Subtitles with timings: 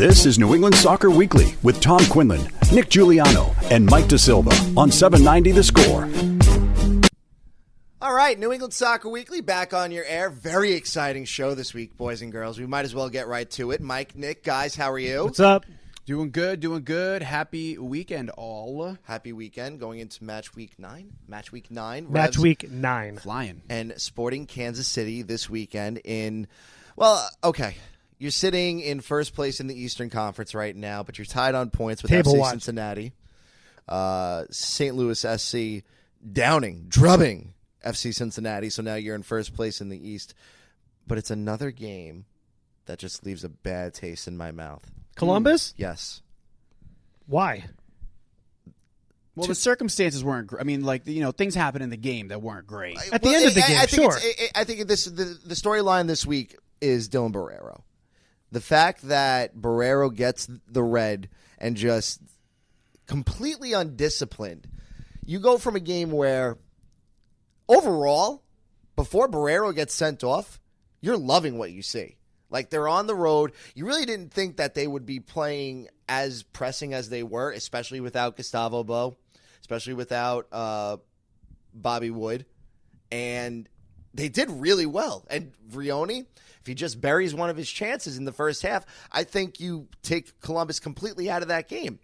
[0.00, 4.90] This is New England Soccer Weekly with Tom Quinlan, Nick Giuliano, and Mike DeSilva on
[4.90, 6.08] 790 The Score.
[8.00, 10.30] All right, New England Soccer Weekly back on your air.
[10.30, 12.58] Very exciting show this week, boys and girls.
[12.58, 13.82] We might as well get right to it.
[13.82, 15.24] Mike, Nick, guys, how are you?
[15.24, 15.66] What's up?
[16.06, 17.20] Doing good, doing good.
[17.20, 18.96] Happy weekend, all.
[19.02, 21.12] Happy weekend going into match week nine.
[21.28, 22.10] Match week nine.
[22.10, 23.18] Match Revs week nine.
[23.18, 23.60] Flying.
[23.68, 26.46] and Sporting Kansas City this weekend in,
[26.96, 27.76] well, okay.
[28.20, 31.70] You're sitting in first place in the Eastern Conference right now, but you're tied on
[31.70, 32.50] points with Table FC watch.
[32.52, 33.12] Cincinnati.
[33.88, 34.94] Uh, St.
[34.94, 35.82] Louis SC
[36.32, 37.54] downing, drubbing
[37.84, 38.68] FC Cincinnati.
[38.68, 40.34] So now you're in first place in the East.
[41.06, 42.26] But it's another game
[42.84, 44.82] that just leaves a bad taste in my mouth.
[45.16, 45.72] Columbus?
[45.78, 46.20] Yes.
[47.26, 47.64] Why?
[49.34, 50.48] Well, the circumstances weren't.
[50.48, 52.98] Gr- I mean, like you know, things happen in the game that weren't great.
[53.12, 54.16] At the end of the I- game, I, think sure.
[54.18, 57.80] it's- I- I think this the, the storyline this week is Dylan Borrero.
[58.52, 62.20] The fact that Borrero gets the red and just
[63.06, 64.68] completely undisciplined.
[65.24, 66.58] You go from a game where
[67.68, 68.42] overall,
[68.96, 70.60] before Borrero gets sent off,
[71.00, 72.16] you're loving what you see.
[72.50, 73.52] Like they're on the road.
[73.74, 78.00] You really didn't think that they would be playing as pressing as they were, especially
[78.00, 79.16] without Gustavo Bou,
[79.60, 80.96] especially without uh,
[81.72, 82.46] Bobby Wood.
[83.12, 83.68] And
[84.12, 85.24] they did really well.
[85.30, 86.26] And Vrioni,
[86.60, 89.88] if he just buries one of his chances in the first half, I think you
[90.02, 91.98] take Columbus completely out of that game.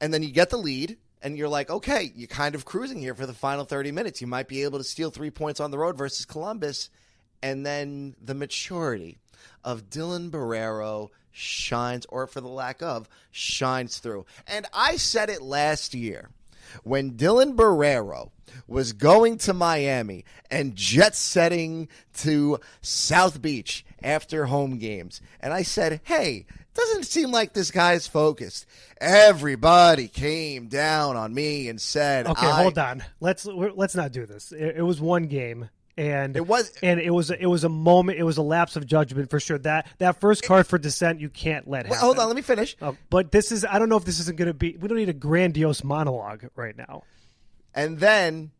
[0.00, 3.14] And then you get the lead, and you're like, okay, you're kind of cruising here
[3.14, 4.20] for the final 30 minutes.
[4.20, 6.90] You might be able to steal three points on the road versus Columbus.
[7.42, 9.18] And then the maturity
[9.64, 14.26] of Dylan Borrero shines, or for the lack of, shines through.
[14.46, 16.30] And I said it last year
[16.82, 18.30] when Dylan Borrero
[18.66, 25.20] was going to Miami and jet setting to South Beach after home games.
[25.40, 28.66] And I said, hey, doesn't seem like this guy's focused.
[29.00, 33.02] Everybody came down on me and said, Okay, I- hold on.
[33.20, 34.52] Let's let's not do this.
[34.52, 38.18] It, it was one game, and It was- and it was it was a moment.
[38.18, 39.58] It was a lapse of judgment for sure.
[39.58, 42.76] That that first card for dissent, you can't let Well, hold on, let me finish.
[42.80, 44.76] Uh, but this is I don't know if this isn't going to be.
[44.76, 47.04] We don't need a grandiose monologue right now.
[47.74, 48.50] And then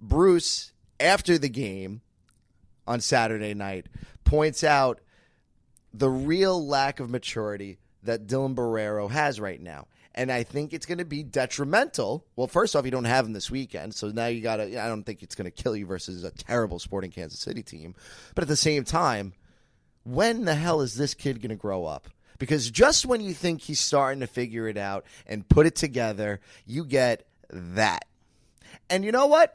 [0.00, 2.02] Bruce, after the game
[2.86, 3.86] on Saturday night,
[4.24, 5.00] points out
[5.94, 9.86] the real lack of maturity that Dylan Borrero has right now.
[10.14, 12.26] And I think it's going to be detrimental.
[12.36, 14.64] Well, first off, you don't have him this weekend, so now you got to.
[14.64, 17.94] I don't think it's going to kill you versus a terrible Sporting Kansas City team.
[18.34, 19.32] But at the same time,
[20.04, 22.08] when the hell is this kid going to grow up?
[22.38, 26.40] Because just when you think he's starting to figure it out and put it together,
[26.66, 28.04] you get that.
[28.90, 29.54] And you know what?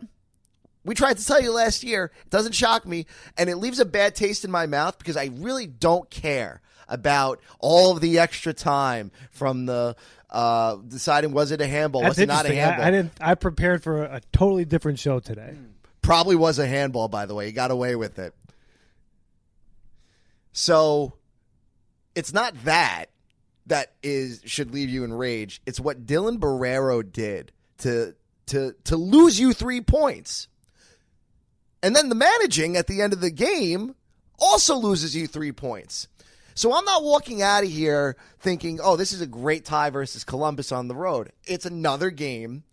[0.86, 2.12] We tried to tell you last year.
[2.26, 3.06] It doesn't shock me,
[3.38, 7.42] and it leaves a bad taste in my mouth because I really don't care about
[7.60, 9.96] all of the extra time from the
[10.30, 12.60] uh, deciding was it a handball, That's was it not a interesting.
[12.60, 12.86] I- handball.
[12.86, 13.12] I, didn't.
[13.22, 15.56] I prepared for a, a totally different show today.
[16.02, 17.46] Probably was a handball, by the way.
[17.48, 18.34] He got away with it.
[20.52, 21.14] So
[22.16, 23.06] it's not that
[23.68, 25.62] that is should leave you enraged.
[25.66, 28.16] It's what Dylan Borrero did to
[28.48, 30.48] to to lose you three points.
[31.84, 33.94] And then the managing at the end of the game
[34.40, 36.08] also loses you three points.
[36.58, 40.24] So I'm not walking out of here thinking, oh, this is a great tie versus
[40.24, 41.32] Columbus on the road.
[41.46, 42.64] It's another game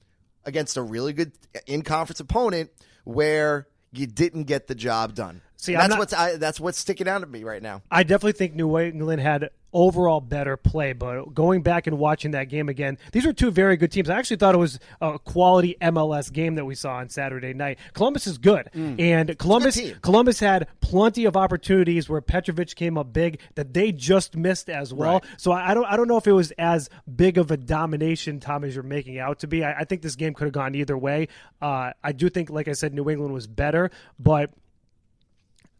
[0.46, 1.32] against a really good
[1.66, 2.70] in conference opponent
[3.04, 5.42] where you didn't get the job done.
[5.64, 7.80] See, that's not- what's I, that's what's sticking out at me right now.
[7.90, 12.44] I definitely think New England had overall better play, but going back and watching that
[12.44, 14.08] game again, these were two very good teams.
[14.08, 17.78] I actually thought it was a quality MLS game that we saw on Saturday night.
[17.94, 19.80] Columbus is good, and Columbus.
[20.02, 24.92] Columbus had plenty of opportunities where Petrovic came up big that they just missed as
[24.92, 25.22] well.
[25.38, 28.40] So I I don't I don't know if it was as big of a domination,
[28.40, 29.64] Tom, as you're making out to be.
[29.64, 31.28] I, I think this game could have gone either way.
[31.62, 34.50] Uh, I do think, like I said, New England was better, but.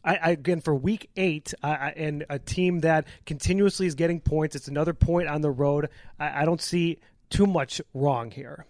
[0.05, 4.55] I, I again for week eight, I, and a team that continuously is getting points.
[4.55, 5.89] It's another point on the road.
[6.19, 6.99] I don't see
[7.31, 8.67] too much wrong here.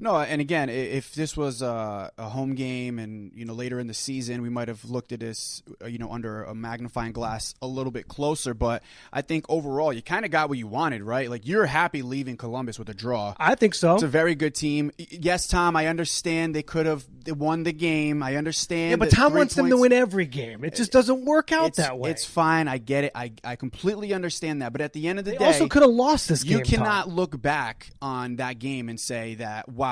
[0.00, 3.88] No, and again, if this was a, a home game and you know later in
[3.88, 7.54] the season, we might have looked at this, uh, you know, under a magnifying glass
[7.60, 8.54] a little bit closer.
[8.54, 11.28] But I think overall, you kind of got what you wanted, right?
[11.28, 13.34] Like you're happy leaving Columbus with a draw.
[13.38, 13.94] I think so.
[13.94, 14.92] It's a very good team.
[14.98, 18.22] Yes, Tom, I understand they could have won the game.
[18.22, 18.90] I understand.
[18.90, 20.64] yeah, but Tom wants them to win every game.
[20.64, 22.10] It just doesn't work out it's, that way.
[22.10, 22.68] It's fine.
[22.68, 23.12] I get it.
[23.16, 24.72] I, I completely understand that.
[24.72, 26.58] But at the end of the they day, also could have lost this game.
[26.58, 27.14] you cannot Tom.
[27.16, 29.87] look back on that game and say that wow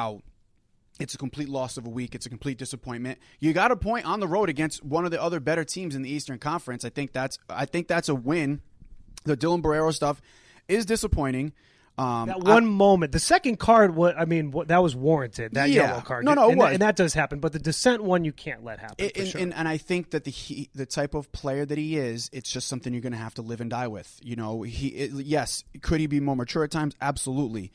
[0.99, 4.07] it's a complete loss of a week it's a complete disappointment you got a point
[4.07, 6.89] on the road against one of the other better teams in the eastern conference i
[6.89, 8.61] think that's i think that's a win
[9.25, 10.21] the dylan borrero stuff
[10.69, 11.53] is disappointing
[11.99, 15.55] um, That I- one moment, the second card, what I mean, what, that was warranted.
[15.55, 15.87] That Yeah.
[15.89, 16.73] yellow card, No, no, it and, that- was.
[16.75, 17.41] and that does happen.
[17.41, 18.97] But the descent one, you can't let happen.
[18.99, 19.41] and, for and, sure.
[19.41, 22.53] and, and I think that the he, the type of player that he is, it's
[22.53, 24.21] just something you're going to have to live and die with.
[24.23, 26.95] You know, he it, yes, could he be more mature at times?
[27.01, 27.73] Absolutely.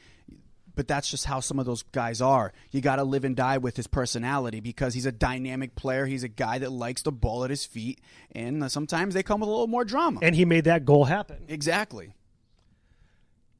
[0.82, 2.54] But that's just how some of those guys are.
[2.72, 6.08] You got to live and die with his personality because he's a dynamic player.
[6.08, 8.02] He's a guy that likes the ball at his feet,
[8.32, 10.22] and uh, sometimes they come with a little more drama.
[10.24, 11.46] and he made that goal happen.
[11.48, 12.16] exactly.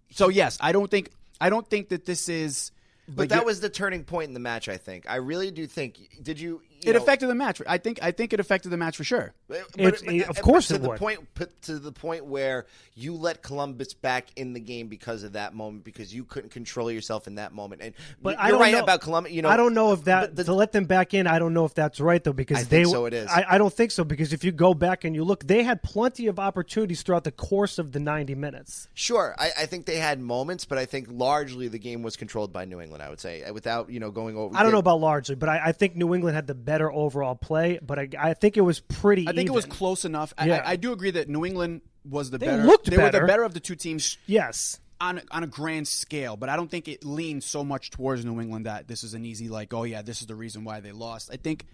[0.10, 2.72] So yes, I don't think I don't think that this is.
[3.08, 4.68] But like, that was the turning point in the match.
[4.68, 5.06] I think.
[5.08, 6.00] I really do think.
[6.24, 6.64] Did you?
[6.84, 7.62] You it know, affected the match.
[7.68, 9.34] I think I think it affected the match for sure.
[9.48, 11.00] But, It's- but- of but course to it the would.
[11.00, 15.34] point put to the point where you let Columbus back in the game because of
[15.34, 17.82] that moment because you couldn't control yourself in that moment.
[17.82, 19.32] And But you're I don't right know, about Columbus.
[19.32, 21.28] You know, I don't know if that the- to let them back in.
[21.28, 22.84] I don't know if that's right though because I they.
[22.84, 23.28] think so it is.
[23.30, 25.82] I, I don't think so because if you go back and you look, they had
[25.84, 28.88] plenty of opportunities throughout the course of the ninety minutes.
[28.94, 32.52] Sure, I, I think they had moments, but I think largely the game was controlled
[32.54, 33.04] by New England.
[33.04, 34.56] I would say, without you know going over.
[34.56, 37.36] I don't know about largely, but I, I think New England had the better overall
[37.36, 37.80] play.
[37.82, 39.28] But I, I think it was pretty.
[39.28, 40.34] I think it was close enough.
[40.38, 40.64] I, Yeah.
[40.66, 42.64] I, I do agree that New England was the They better.
[42.64, 43.22] looked they were better.
[43.22, 44.80] the better of the two teams Yes.
[45.00, 48.40] on on a grand scale, but I don't think it leaned so much towards New
[48.42, 50.92] England that this is an easy like, oh yeah, this is the reason why they
[50.92, 51.30] lost.
[51.34, 51.66] I think.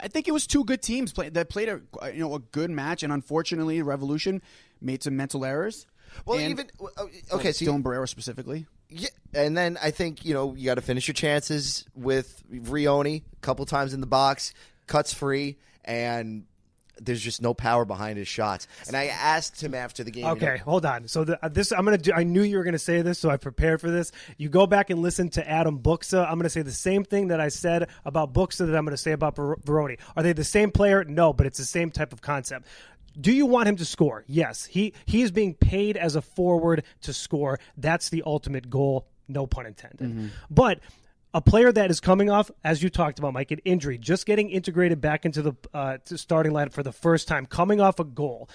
[0.00, 1.80] I think it was two good teams play, that played a
[2.12, 4.42] you know a good match, and unfortunately, Revolution
[4.80, 5.86] made some mental errors.
[6.26, 6.66] Well, And- even
[6.98, 8.66] uh, okay, so you- Dylan Borrero specifically.
[8.88, 13.22] Yeah, and then I think you know you got to finish your chances with Vrioni
[13.32, 14.54] a couple times in the box,
[14.86, 16.44] cuts free, and
[17.00, 18.68] there's just no power behind his shots.
[18.86, 20.26] And I asked him after the game.
[20.26, 21.08] you Okay, know, hold on.
[21.08, 22.12] So the, uh, this I'm gonna do.
[22.12, 24.12] I knew you were gonna say this, so I prepared for this.
[24.38, 26.24] You go back and listen to Adam Buksa.
[26.24, 29.10] I'm gonna say the same thing that I said about Buksa that I'm gonna say
[29.12, 29.98] about Ver- Vrioni.
[30.16, 31.02] Are they the same player?
[31.04, 32.66] No, but it's the same type of concept.
[33.20, 34.24] Do you want him to score?
[34.26, 34.64] Yes.
[34.64, 37.58] He he is being paid as a forward to score.
[37.76, 39.06] That's the ultimate goal.
[39.28, 40.30] No pun intended.
[40.50, 40.80] But
[41.32, 44.50] a player that is coming off, as you talked about, Mike, an injury, just getting
[44.50, 48.48] integrated back into the uh, starting lineup for the first time, coming off a goal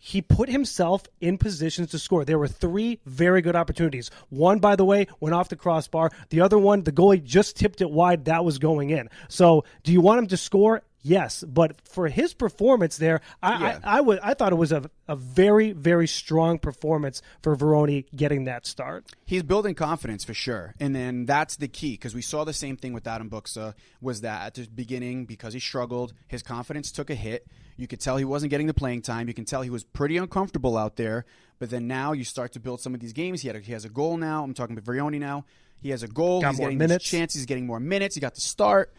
[0.00, 2.24] he put himself in positions to score.
[2.24, 4.10] There were three very good opportunities.
[4.28, 6.10] One, by the way, went off the crossbar.
[6.30, 8.26] The other one, the goalie just tipped it wide.
[8.26, 9.10] That was going in.
[9.28, 10.82] So, do you want him to score?
[11.02, 13.78] Yes, but for his performance there, I Yeah.
[13.84, 18.06] I, I, wa- I thought it was a, a very very strong performance for Vrioni
[18.14, 19.06] getting that start.
[19.24, 22.76] He's building confidence for sure, and then that's the key because we saw the same
[22.76, 23.74] thing with Adam Buksa.
[24.00, 27.46] Was that at the beginning because he struggled, his confidence took a hit.
[27.76, 29.28] You could tell he wasn't getting the playing time.
[29.28, 31.24] You can tell he was pretty uncomfortable out there.
[31.60, 33.42] But then now you start to build some of these games.
[33.42, 34.42] He had a, he has a goal now.
[34.42, 35.44] I'm talking about Vrioni now.
[35.80, 36.40] He has a goal.
[36.40, 37.04] Got He's more getting minutes.
[37.08, 37.40] these chances.
[37.42, 38.16] He's getting more minutes.
[38.16, 38.92] He got the start.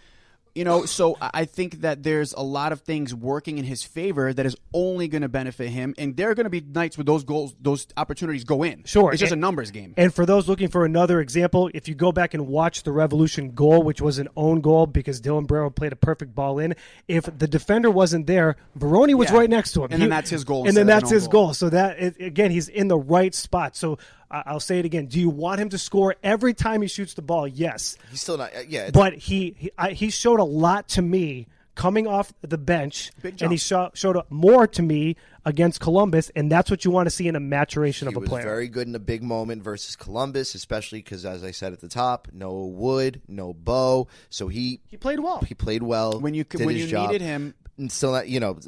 [0.56, 4.34] You know, so I think that there's a lot of things working in his favor
[4.34, 7.06] that is only going to benefit him, and there are going to be nights where
[7.06, 8.83] those goals, those opportunities go in.
[8.85, 9.94] Sure, it's just and- a numbers game.
[9.95, 13.52] And for those looking for another example, if you go back and watch the Revolution
[13.52, 16.76] goal, which was an own goal because Dylan Barrow played a perfect ball in,
[17.07, 19.38] if the defender wasn't there, Vrioni was Yeah.
[19.38, 19.90] right next to him.
[19.92, 21.45] And then that's his goal And then instead of an that's his goal.
[21.47, 21.54] goal.
[21.54, 23.76] So that again, he's in the right spot.
[23.76, 23.97] So
[24.31, 25.07] I'll say it again.
[25.07, 27.48] Do you want him to score every time he shoots the ball?
[27.48, 27.98] Yes.
[28.12, 28.52] he's still not.
[28.69, 33.09] Yeah, But he he, I, he showed a lot to me coming off the bench,
[33.21, 33.95] Big and he jump.
[33.95, 37.36] sho- showed more to me against Columbus, and that's what you want to see in
[37.38, 38.44] a maturation he of a was player.
[38.44, 41.88] very good in a big moment versus Columbus, especially because, as I said at the
[41.88, 45.40] top, no Wood, no Bou, so he he played well.
[45.48, 47.09] he played well when you did when his you job.
[47.09, 48.59] needed him, and still not, you know,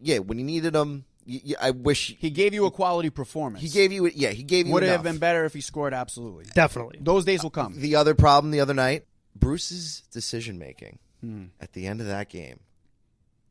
[0.00, 1.04] yeah, when you needed him, y y-
[1.60, 3.62] I wish he gave you a quality performance.
[3.62, 4.72] he gave you, yeah, he gave you.
[4.72, 5.92] would have been better if he scored.
[5.94, 6.98] Absolutely, Definitely.
[7.00, 7.74] those days will come.
[7.80, 9.04] The other problem the other night,
[9.36, 11.44] Bruce's decision making Hmm.
[11.60, 12.60] at the end of that game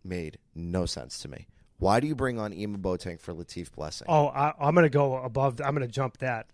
[0.04, 1.48] made no sense to me.
[1.78, 4.08] Why do you bring on Ema Boateng for Latif Blessing?
[4.10, 5.62] Oh, I, I'm going to go above.
[5.64, 6.48] I'm going to jump that.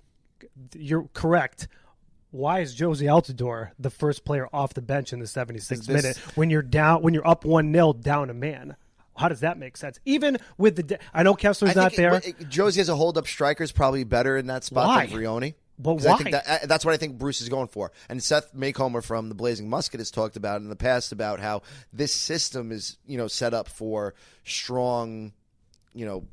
[0.75, 1.67] You're correct.
[2.31, 6.17] Why is Jozy Altidore the first player off the bench in the 76th This- minute
[6.35, 8.75] when you're down when you're up one 0 down a man?
[9.15, 9.99] How does that make sense?
[10.05, 12.15] Even with the, de- I know Kessler's I not there.
[12.15, 15.05] it- Jozy as a hold up striker is probably better in that spot Why?
[15.05, 15.53] than Vrioni.
[15.77, 16.13] But why?
[16.13, 17.91] I think that, uh, that's what I think Bruce is going for.
[18.07, 21.63] And Seth Macomber from the Blazing Musket has talked about in the past about how
[21.91, 25.33] this system is, you know, set up for strong,
[25.93, 26.25] you know,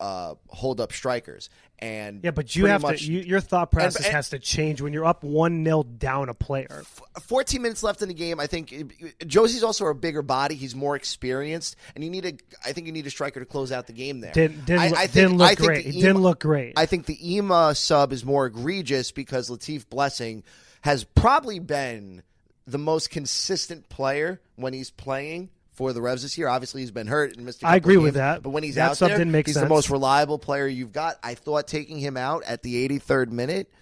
[0.00, 1.50] uh, hold up strikers.
[1.80, 3.12] And yeah, but you have much, to.
[3.12, 6.34] You, your thought process and- has to change when you're up one 0 down a
[6.34, 6.82] player.
[7.20, 8.40] 14 minutes left in the game.
[8.40, 10.56] I think uh, Jozy's also a bigger body.
[10.56, 12.32] He's more experienced, and you need a.
[12.64, 14.32] I think you need a striker to close out the game there.
[14.32, 15.86] Didn't didn't, I, I think, didn't look great.
[15.86, 16.72] It didn't look great.
[16.76, 20.42] I think the EMA sub is more egregious because Latif Blessing
[20.80, 22.22] has probably been
[22.66, 26.48] the most consistent player when he's playing for the Revs this year.
[26.48, 27.62] Obviously, he's been hurt and missed.
[27.62, 28.42] a I couple agree games, with that.
[28.42, 29.64] But when he's That out sub there, didn't make he's sense.
[29.64, 31.16] the most reliable player you've got.
[31.22, 33.72] I thought taking him out at the 83rd minute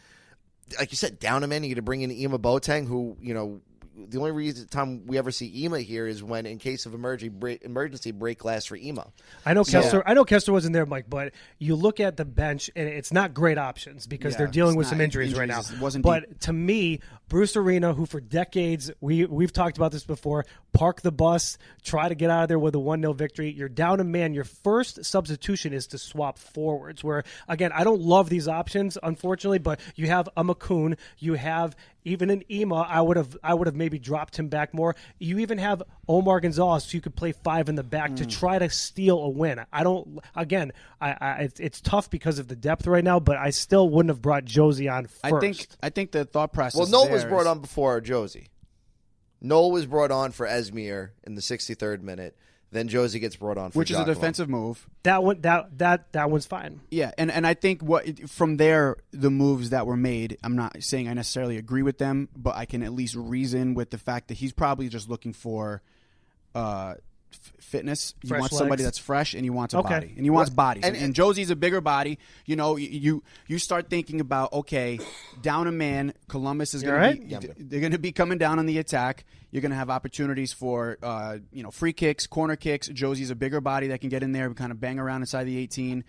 [0.81, 3.35] like you said, down a man, you got to bring in Ema Boateng, who you
[3.35, 3.61] know.
[3.99, 7.31] The only reason time we ever see Ema here is when, in case of emergency
[7.31, 9.07] break, emergency break glass for Ema.
[9.47, 10.03] I know So- Kessler.
[10.07, 11.07] I know Kessler wasn't there, Mike.
[11.09, 14.77] But you look at the bench, and it's not great options because Yeah, they're dealing
[14.77, 15.63] with not- some injuries, right now.
[15.81, 20.47] wasn't but to me, Bruce Arena, who for decades we we've talked about this before,
[20.73, 23.51] park the bus, try to get out of there with a one 0 victory.
[23.51, 24.33] You're down a man.
[24.33, 27.03] Your first substitution is to swap forwards.
[27.03, 31.75] Where again, I don't love these options, unfortunately, but you have a Makoun, you have
[32.05, 32.87] even an Ema.
[32.89, 34.95] I would have I would have maybe dropped him back more.
[35.19, 38.17] You even have Omar Gonzalez, so you could play five in the back Mm.
[38.19, 39.61] to try to steal a win.
[39.73, 40.21] I don't.
[40.35, 43.89] Again, I, I it's, it's tough because of the depth right now, but I still
[43.89, 45.25] wouldn't have brought Jozy on first.
[45.25, 46.79] I think I think the thought process.
[46.79, 48.49] Well, Noel was brought is- on before Jozy.
[49.41, 52.37] Noel was brought on for Esmir in the 63rd minute.
[52.73, 54.89] Then Jozy gets brought on for which is a defensive move.
[55.05, 56.81] that one that that that one's fine.
[56.91, 60.83] Yeah, and, and I think what from there the moves that were made, I'm not
[60.83, 64.29] saying I necessarily agree with them, but I can at least reason with the fact
[64.29, 65.81] that he's probably just looking for
[66.57, 66.95] uh,
[67.33, 68.15] f- fitness.
[68.23, 68.85] You Fresh want somebody legs.
[68.85, 69.89] that's fresh, and you want a Okay.
[69.95, 70.85] body, and he wants bodies.
[70.85, 72.19] and- And, and Jozy's a bigger body.
[72.47, 74.99] You know, you you, you start thinking about okay,
[75.43, 76.15] down a man.
[76.29, 77.29] Columbus is going all to right?
[77.57, 79.25] be they're going to be coming down on the attack.
[79.51, 82.89] You're going to have opportunities for uh, you know free kicks, corner kicks.
[82.89, 85.45] Jozy's a bigger body that can get in there and kind of bang around inside
[85.45, 86.05] the 18.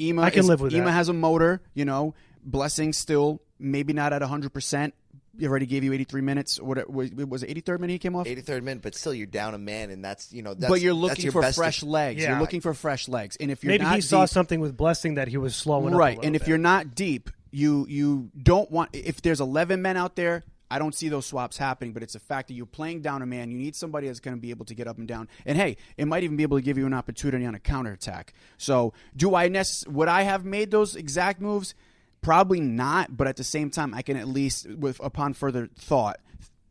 [0.00, 0.92] Ema I can is- live with Ema that.
[0.92, 1.60] has a motor.
[1.74, 4.50] You know, Blessing still maybe not at 100.
[4.54, 4.94] percent
[5.38, 6.60] He already gave you 83 minutes.
[6.60, 8.26] What was was it 83rd minute he came off?
[8.26, 10.54] 83rd minute, but still you're down a man, and that's you know.
[10.54, 12.20] That's, but you're that's looking your for best fresh legs.
[12.22, 12.30] Yeah.
[12.30, 15.14] You're looking for fresh legs, and if you're Maybe not he saw something with Blessing
[15.14, 15.94] that he was slowing up.
[15.94, 16.48] a right, and if bit.
[16.48, 18.90] you're not deep, you you don't want.
[18.92, 21.92] If there's 11 men out there, I don't see those swaps happening.
[21.92, 23.50] But it's a fact that you're playing down a man.
[23.50, 25.28] You need somebody that's going to be able to get up and down.
[25.46, 28.34] And hey, it might even be able to give you an opportunity on a counterattack.
[28.56, 31.74] So, do I necess- would I have made those exact moves?
[32.22, 33.16] Probably not.
[33.16, 36.18] But at the same time, I can at least, with upon further thought,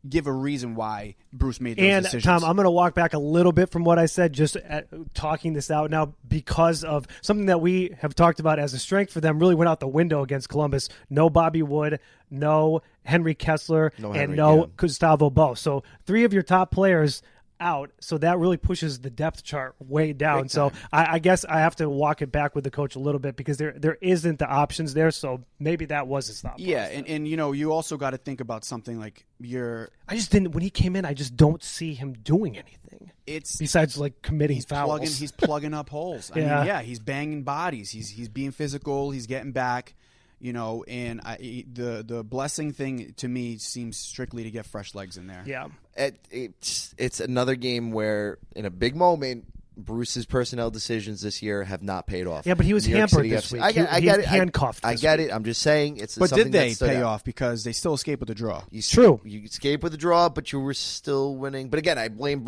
[0.08, 2.24] give a reason why Bruce made those And decisions.
[2.24, 4.86] Tom, I'm going to walk back a little bit from what I said, just at,
[5.12, 9.12] talking this out now because of something that we have talked about as a strength
[9.12, 9.38] for them.
[9.38, 10.88] Really went out the window against Columbus.
[11.10, 14.64] No Bobby Wood, no Henry Kessler, No and no yeah.
[14.76, 15.54] Gustavo Bou.
[15.54, 17.22] So three of your top players
[17.60, 17.90] out.
[18.00, 20.48] So that really pushes the depth chart way down.
[20.48, 23.18] So I, I guess I have to walk it back with the coach a little
[23.20, 25.10] bit because there there isn't the options there.
[25.10, 26.58] So maybe that was his thought.
[26.58, 30.16] yeah, and, and you know, you also got to think about something like your I
[30.16, 31.04] just didn't when he came in.
[31.04, 34.88] I just don't see him doing anything it's besides like committing he's fouls.
[34.88, 36.32] plugging he's plugging up holes.
[36.34, 36.56] I Yeah.
[36.58, 37.90] mean, yeah, he's banging bodies.
[37.90, 39.10] He's he's being physical.
[39.12, 39.94] He's getting back.
[40.40, 44.94] You know, and I, the the blessing thing to me seems strictly to get fresh
[44.94, 45.42] legs in there.
[45.46, 45.68] yeah.
[45.94, 49.44] it, it's it's another game where in a big moment
[49.80, 52.46] Bruce's personnel decisions this year have not paid off.
[52.46, 53.62] Yeah, but he was New hampered City this FC week.
[53.62, 54.28] I get, He- I he get was it.
[54.32, 55.28] I- handcuffed I, this get week.
[55.28, 55.32] it.
[55.32, 56.16] I'm just saying it's.
[56.18, 57.04] But something did they stood pay out.
[57.04, 58.62] off because they still escape with a draw?
[58.70, 59.20] You True.
[59.24, 61.68] You escape with a draw, but you were still winning.
[61.68, 62.46] But again, I blame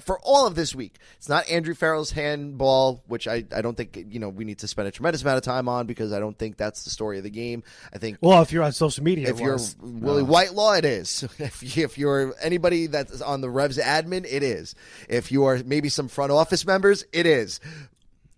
[0.00, 0.98] for all of this week.
[1.16, 4.68] It's not Andrew Farrell's handball, which I, I don't think you know we need to
[4.68, 7.24] spend a tremendous amount of time on because I don't think that's the story of
[7.24, 7.62] the game.
[7.92, 9.76] I think Well, if you're on social media, if it you're was.
[9.80, 11.24] Willie Whitelaw, it is.
[11.46, 14.74] If, you, if you're anybody that's on the Revs admin, it is.
[15.08, 17.60] If you are maybe some front office members, it is.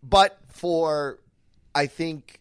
[0.03, 1.19] But for,
[1.75, 2.41] I think,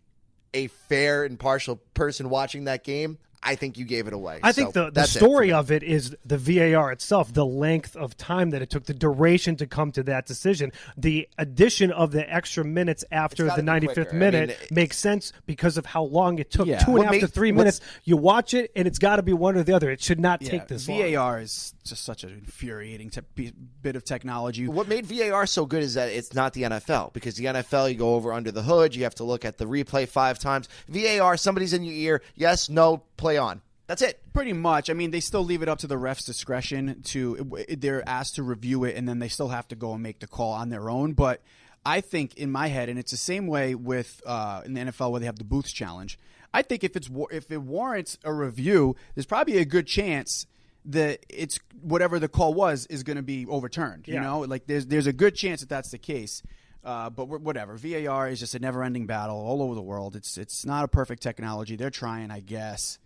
[0.54, 4.40] a fair and partial person watching that game, I think you gave it away.
[4.44, 5.20] I think So the, the that's it.
[5.20, 8.94] story of it is the VAR itself, the length of time that it took, the
[8.94, 10.72] duration to come to that decision.
[10.98, 14.10] The addition of the extra minutes after the 95th quicker.
[14.12, 16.68] I minute mean, makes sense because of how long it took.
[16.68, 16.80] Yeah.
[16.80, 17.80] Two and half to three minutes.
[18.04, 19.90] You watch it, and it's got to be one or the other.
[19.90, 21.14] It should not Yeah, take this long.
[21.14, 24.68] VAR is just such an infuriating te- bit of technology.
[24.68, 27.96] What made VAR so good is that it's not the NFL because the NFL you
[27.98, 30.68] go over under the hood, you have to look at the replay five times.
[30.90, 33.62] VAR, somebody's in your ear, yes, no, play on.
[33.88, 34.22] That's it.
[34.34, 34.90] Pretty much.
[34.90, 37.66] I mean, they still leave it up to the ref's discretion to.
[37.70, 40.28] They're asked to review it, and then they still have to go and make the
[40.28, 41.14] call on their own.
[41.14, 41.42] But
[41.86, 45.12] I think in my head, and it's the same way with uh, in the NFL
[45.12, 46.20] where they have the Booths Challenge.
[46.54, 50.48] I think if it's if it warrants a review, there's probably a good chance
[50.86, 54.08] that it's whatever the call was is going to be overturned.
[54.08, 56.44] You know, like there's there's a good chance that that's the case.
[56.84, 60.16] Uh, but whatever, VAR is just a never-ending battle all over the world.
[60.16, 61.76] It's it's not a perfect technology.
[61.76, 63.00] They're trying, I guess.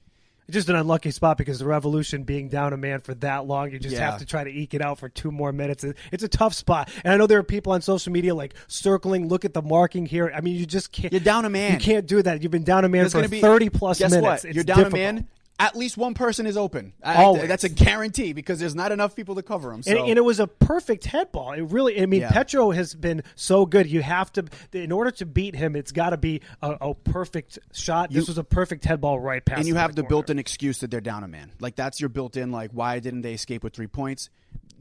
[0.51, 3.79] Just an unlucky spot because the Revolution being down a man for that long, you
[3.79, 4.12] just Yeah.
[4.12, 5.84] have to try to eke it out for two more minutes.
[6.12, 9.27] It's a tough spot, and I know there are people on social media like circling.
[9.27, 10.31] Look at the marking here.
[10.36, 11.12] I mean, you just can't.
[11.13, 11.74] You're down a man.
[11.74, 12.41] You can't do that.
[12.43, 14.43] You've been down a man There's for be thirty plus guess minutes.
[14.43, 14.46] What?
[14.46, 15.00] It's You're down difficult.
[15.01, 15.27] a man.
[15.62, 16.94] At least one person is open.
[17.03, 19.84] I- that's a guarantee because there's not enough people to cover them.
[19.84, 19.91] So.
[19.91, 21.51] And, and it was a perfect head ball.
[21.53, 22.32] It really, I mean, Yeah.
[22.32, 23.88] Petro has been so good.
[23.88, 27.60] You have to, in order to beat him, it's got to be a, a perfect
[27.74, 28.12] shot.
[28.12, 29.60] this was a perfect head ball right past.
[29.60, 30.10] and you have the corner.
[30.10, 31.51] built-in excuse that they're down a man.
[31.60, 32.51] Like that's your built-in.
[32.51, 34.30] Like why didn't they escape with three points?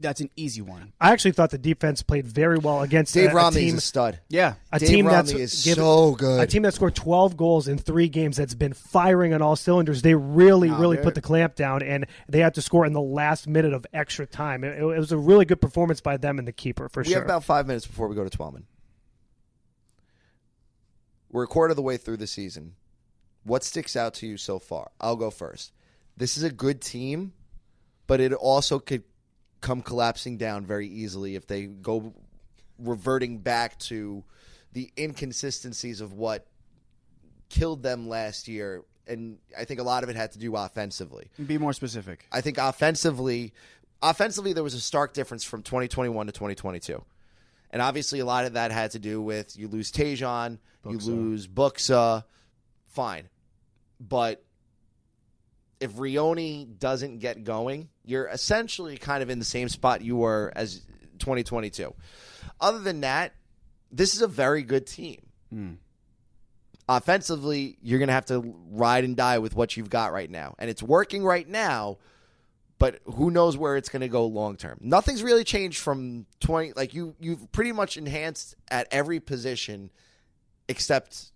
[0.01, 0.93] That's an easy one.
[0.99, 3.77] I actually thought the defense played very well against Dave a, a Romney's team.
[3.77, 4.19] a stud.
[4.29, 6.41] Yeah, a Dave team Romney that's is given- so good.
[6.41, 10.01] A team that scored 12 goals in three games that's been firing on all cylinders.
[10.01, 12.93] They really, No, really they're- put the clamp down, and they had to score in
[12.93, 14.63] the last minute of extra time.
[14.63, 17.11] It, it was a really good performance by them and the keeper for We sure.
[17.11, 18.63] We have about five minutes before we go to Twellman.
[21.29, 22.75] We're a quarter of the way through the season.
[23.43, 24.91] What sticks out to you so far?
[24.99, 25.71] I'll go first.
[26.17, 27.33] This is a good team,
[28.05, 29.03] but it also could
[29.61, 32.13] come collapsing down very easily if they go
[32.79, 34.23] reverting back to
[34.73, 36.47] the inconsistencies of what
[37.49, 38.83] killed them last year.
[39.07, 41.29] And I think a lot of it had to do offensively.
[41.45, 42.27] be more specific.
[42.31, 43.53] I think offensively,
[44.01, 47.03] offensively there was a stark difference from 2021 to 2022.
[47.71, 51.47] And obviously a lot of that had to do with you lose Tajon, you lose
[51.47, 52.25] Buksa,
[52.87, 53.29] fine.
[53.99, 54.43] But
[55.81, 60.53] if Rioni doesn't get going, you're essentially kind of in the same spot you were
[60.55, 60.81] as
[61.17, 61.93] 2022.
[62.61, 63.33] Other than that,
[63.91, 65.19] this is a very good team.
[65.49, 65.73] Hmm.
[66.87, 70.55] Offensively, you're going to have to ride and die with what you've got right now.
[70.59, 71.97] And it's working right now,
[72.77, 74.77] but who knows where it's going to go long term.
[74.81, 79.89] Nothing's really changed from 20 like you you've pretty much enhanced at every position
[80.67, 81.31] except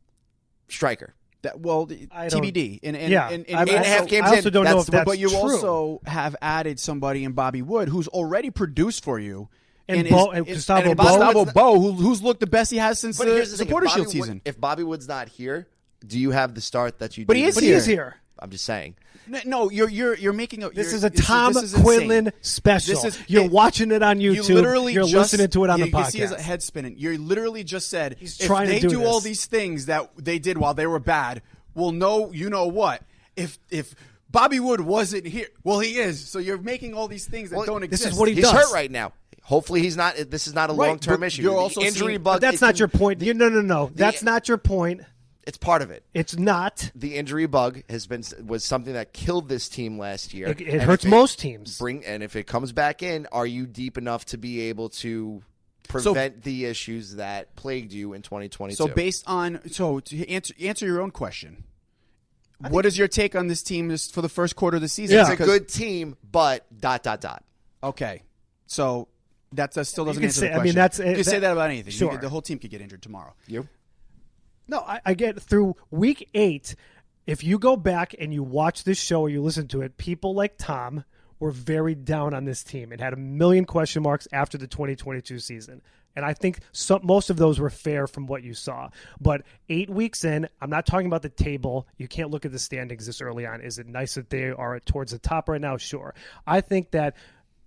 [0.67, 1.15] striker.
[1.45, 2.79] That, well, the- TBD.
[2.83, 4.53] And, and, yeah, and, I, and eight and a also- half games I also in,
[4.53, 5.37] don't know if the- that's but you true.
[5.37, 9.47] also have added somebody in Bobby Wood who's already produced for you.
[9.87, 12.77] And is- Bo- and Gustavo and Bo- Gustavo Bou, who, who's looked the best he
[12.77, 14.41] has since But the here's the supporter shield Wood- season.
[14.43, 15.67] if Bobby Wood's not here,
[16.05, 17.85] do you have the start that you But do he this is but he is
[17.85, 17.95] here.
[17.95, 18.15] here.
[18.39, 18.95] I'm just saying.
[19.27, 20.69] No, No, you're you're you're making a.
[20.69, 21.83] This is a Tom this is insane.
[21.83, 23.01] Quinlan special.
[23.01, 24.21] This is- You're it- watching it on YouTube.
[24.21, 24.53] You YouTube.
[24.55, 26.39] literally You're just, listening to it on you, the You can see his podcast.
[26.39, 26.95] head spinning.
[26.97, 30.39] You literally just said He's if trying to they do all these things that they
[30.39, 31.41] did while they were bad,
[31.73, 33.01] well, no, you know what?
[33.35, 33.95] If if
[34.29, 36.27] Bobby Wood wasn't here, well, he is.
[36.27, 38.03] So you're making all these things that Well, don't exist.
[38.03, 38.53] this is what he He's does.
[38.53, 39.13] hurt right now.
[39.43, 41.43] Hopefully he's not this is not a Right, long term issue.
[41.43, 43.21] you're The also injury seeing- bug But that's not can- your point.
[43.21, 43.91] You, no, no, no.
[43.93, 45.01] That's not your point.
[45.45, 46.03] It's part of it.
[46.13, 46.91] It's not.
[46.95, 50.47] The injury bug has been was something that killed this team last year.
[50.47, 51.77] It, it hurts if most teams.
[51.77, 55.43] Bring and if it comes back in, are you deep enough to be able to
[55.87, 58.75] prevent the issues that plagued you in 2022?
[58.75, 61.63] So based on so to answer answer your own question,
[62.69, 65.17] what is your take on this team this, for the first quarter of the season?
[65.17, 65.31] Yeah.
[65.31, 67.43] it's a good team, but dot dot dot.
[67.83, 68.23] Okay,
[68.65, 69.09] so
[69.53, 70.75] that, that still doesn't can answer say- the I mean, question.
[70.75, 71.91] that's- you can that- say that about anything.
[71.91, 72.11] You sure.
[72.11, 73.33] could- the whole team could get injured tomorrow.
[73.47, 73.67] You?
[74.67, 76.75] No, I, I get through week eight.
[77.27, 80.33] If you go back and you watch this show or you listen to it, people
[80.33, 81.03] like Tom
[81.39, 85.39] were very down on this team and had a million question marks after the 2022
[85.39, 85.81] season.
[86.15, 88.89] And I think some, most of those were fair from what you saw.
[89.19, 91.87] But eight weeks in, I'm not talking about the table.
[91.97, 93.61] You can't look at the standings this early on.
[93.61, 95.77] Is it nice that they are towards the top right now?
[95.77, 96.15] Sure.
[96.47, 97.15] I think that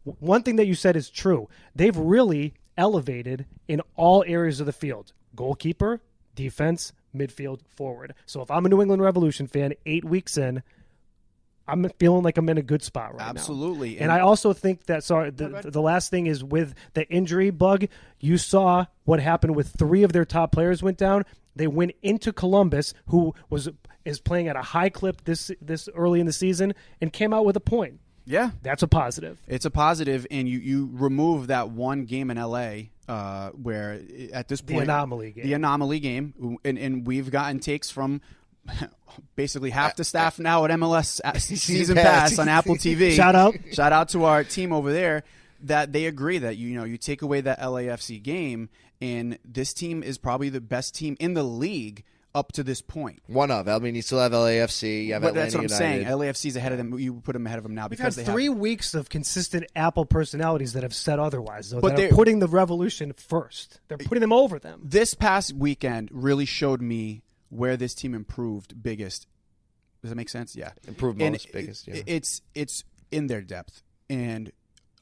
[0.04, 1.48] one thing that you said is true.
[1.74, 6.00] They've really elevated in all areas of the field goalkeeper,
[6.38, 8.14] defense, midfield, forward.
[8.24, 10.62] So if I'm a New England Revolution fan, eight weeks in,
[11.66, 13.28] I'm feeling like I'm in a good spot right now.
[13.28, 13.94] Absolutely.
[13.96, 17.50] And, And- I also think that, sorry, the, the last thing is with the injury
[17.50, 17.86] bug,
[18.20, 21.24] you saw what happened with three of their top players went down.
[21.56, 23.68] They went into Columbus, who was
[24.04, 27.44] is playing at a high clip this this early in the season, and came out
[27.44, 27.98] with a point.
[28.24, 29.42] Yeah, That's a positive.
[29.48, 34.00] It's a positive, and you, you remove that one game in LA uh, where
[34.32, 35.44] at this point The anomaly game.
[35.46, 38.20] the anomaly game, and, and we've gotten takes from
[39.36, 42.30] basically half the uh, staff uh, now at MLS uh, season Pass.
[42.30, 43.12] pass on Apple TV.
[43.12, 43.54] Shout out.
[43.72, 45.24] shout out to our team over there
[45.62, 48.68] that they agree that you know you take away that LAFC game,
[49.00, 53.20] and this team is probably the best team in the league up to this point.
[53.26, 53.68] One of.
[53.68, 55.06] I mean, you still have LAFC.
[55.06, 56.04] You have But Atlanta that's what I'm United.
[56.04, 56.06] saying.
[56.18, 56.98] LAFC's ahead of them.
[56.98, 58.56] You put them ahead of them now We've had because they three have.
[58.58, 61.80] weeks of consistent Apple personalities that have said otherwise, though.
[61.80, 63.80] But that are putting the revolution first.
[63.88, 64.82] They're putting them over them.
[64.84, 69.26] This past weekend really showed me where this team improved biggest.
[70.02, 70.54] Does that make sense?
[70.54, 72.02] Yeah, Improved most, it- biggest, yeah.
[72.06, 74.52] It's it's in their depth, and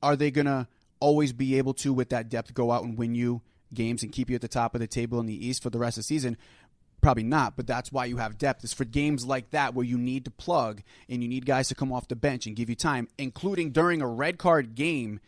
[0.03, 0.69] are they gonna
[1.01, 3.43] always be able to, with that depth, go out and win you
[3.75, 5.79] games and keep you at the top of the table in the East for the
[5.79, 6.37] rest of the season?
[7.01, 8.65] Probably not, but that's why you have depth.
[8.65, 11.75] Is for games like that where you need to plug and you need guys to
[11.75, 15.21] come off the bench and give you time, including during a red card game.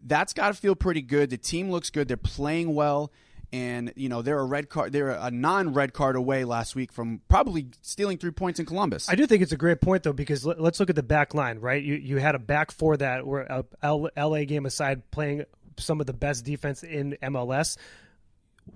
[0.00, 1.30] That's got to feel pretty good.
[1.30, 2.06] The team looks good.
[2.06, 3.12] They're playing well,
[3.52, 4.92] and you know they're a red card.
[4.92, 9.08] They're a non-red card away last week from probably stealing three points in Columbus.
[9.08, 11.34] I do think it's a great point though because let, us look at the back
[11.34, 11.82] line, right?
[11.82, 15.44] You you had a back four that were uh, L, LA game aside playing
[15.78, 17.76] some of the best defense in MLS.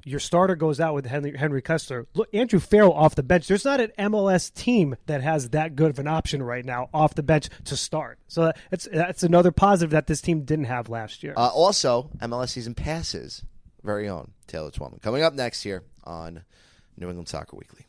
[0.04, 2.06] Your starter goes out with Henry, Henry Kessler.
[2.14, 3.48] Look, Andrew Farrell off the bench.
[3.48, 7.14] There's not an MLS team that has that good of an option right now off
[7.14, 8.18] the bench to start.
[8.28, 11.34] So that's that's another positive that this team didn't have last year.
[11.36, 13.44] Uh, also, MLS season passes.
[13.82, 15.00] Very own Taylor Twellman.
[15.02, 16.44] Coming up next here on
[16.96, 17.86] New England Soccer Weekly.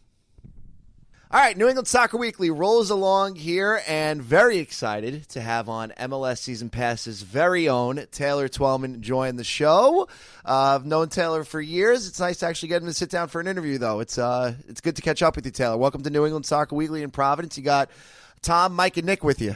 [1.33, 5.91] All right, New England Soccer Weekly rolls along here, and very excited to have on
[5.97, 10.07] MLS Season Pass's very own Taylor Twellman join the show.
[10.45, 12.07] Uh, I've known Taylor for years.
[12.07, 13.99] It's nice to actually get him to sit down for an interview, though.
[13.99, 15.75] It's uh, it's good to catch up with you, Taylor.
[15.75, 17.57] Welcome to New England Soccer Weekly in Providence.
[17.57, 17.89] You got
[18.43, 19.55] Tom, Mike, and Nick with you.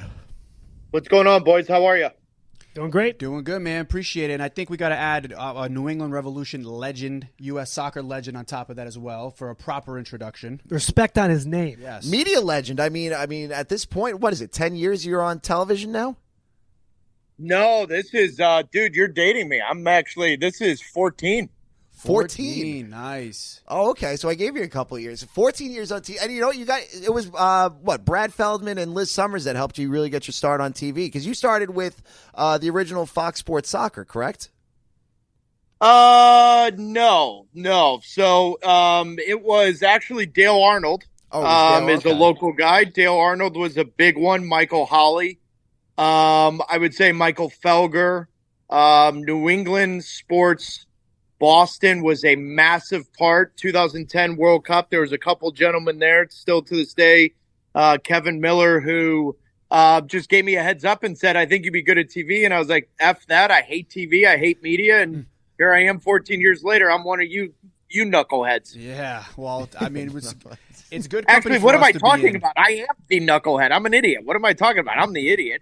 [0.90, 1.68] What's going on, boys?
[1.68, 2.10] How are you?
[2.78, 3.18] Doing great.
[3.18, 3.82] Doing good, man.
[3.82, 4.34] Appreciate it.
[4.34, 7.72] And I think we got to add a, a New England Revolution legend, U.S.
[7.72, 10.62] soccer legend on top of that as well for a proper introduction.
[10.70, 11.80] Respect on his name.
[11.82, 12.08] Yes.
[12.08, 12.80] Media legend.
[12.80, 14.52] I mean, I mean, at this point, what is it?
[14.52, 16.18] Ten years you're on television now.
[17.40, 19.60] No, this is, uh, dude, you're dating me.
[19.60, 21.50] I'm actually, this is 14.
[21.98, 22.90] 14.
[22.90, 23.62] Nice.
[23.68, 24.18] Oh, okay.
[24.18, 25.24] So I gave you a couple of years.
[25.24, 26.18] 14 years on TV.
[26.22, 26.58] And you know what?
[26.58, 30.10] You got it was uh, what Brad Feldman and Liz Summers that helped you really
[30.10, 32.02] get your start on TV because you started with
[32.36, 34.50] uh, the original Fox Sports Soccer, correct?
[35.82, 38.00] Uh, no, no.
[38.04, 41.04] So, um, it was actually Dale Arnold.
[41.32, 42.84] Oh, it was um, Dale, is a local guy.
[42.84, 44.48] Dale Arnold was a big one.
[44.48, 45.40] Michael Holley.
[45.98, 48.28] Um, I would say Michael Felger.
[48.70, 50.87] Um, New England sports.
[51.40, 53.56] Boston was a massive part.
[53.58, 54.90] 2010 World Cup.
[54.90, 57.34] There was a couple gentlemen there still to this day.
[57.76, 59.36] Uh, Kevin Miller, who
[59.70, 62.10] uh, just gave me a heads up and said, "I think you'd be good at
[62.10, 63.52] TV." And I was like, "F that!
[63.52, 64.26] I hate TV.
[64.26, 66.90] I hate media." And here I am, 14 years later.
[66.90, 67.54] I'm one of you,
[67.90, 68.76] you knuckleheads.
[68.76, 69.26] Yeah.
[69.36, 70.34] Well, I mean, it was,
[70.92, 71.26] it's good.
[71.28, 72.54] Actually, what am I talking about?
[72.56, 73.72] I am the knucklehead.
[73.72, 74.26] I'm an idiot.
[74.26, 74.98] What am I talking about?
[74.98, 75.62] I'm the idiot.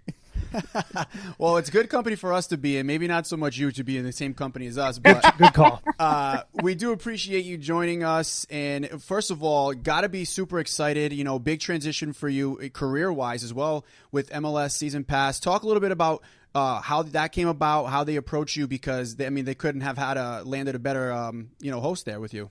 [1.38, 2.86] Well, it's good company for us to be in.
[2.86, 5.52] Maybe not so much you to be in the same company as us, but Good
[5.52, 5.82] call.
[5.98, 8.46] uh, we do appreciate you joining us.
[8.48, 11.12] And first of all, got to be super excited.
[11.12, 15.40] You know, big transition for you career wise as well with MLS Season Pass.
[15.40, 16.22] Talk a little bit about
[16.54, 19.82] uh, how that came about, how they approached you, because they, I mean they couldn't
[19.82, 22.50] have had a landed a better um, you know host there with you.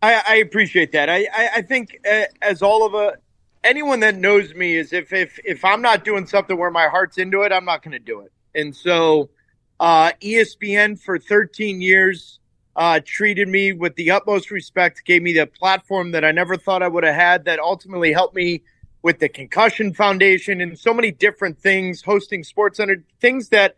[0.00, 1.10] I, I appreciate that.
[1.10, 3.18] I, I, I think uh, as all of a
[3.64, 7.18] anyone that knows me is if if if I'm not doing something where my heart's
[7.18, 8.32] into it, I'm not going to do it.
[8.54, 9.30] And so,
[9.78, 12.38] uh, ESPN for 13 years
[12.76, 16.82] uh, treated me with the utmost respect, gave me the platform that I never thought
[16.82, 17.44] I would have had.
[17.44, 18.62] That ultimately helped me
[19.02, 23.76] with the Concussion Foundation and so many different things, hosting Sports Center, things that.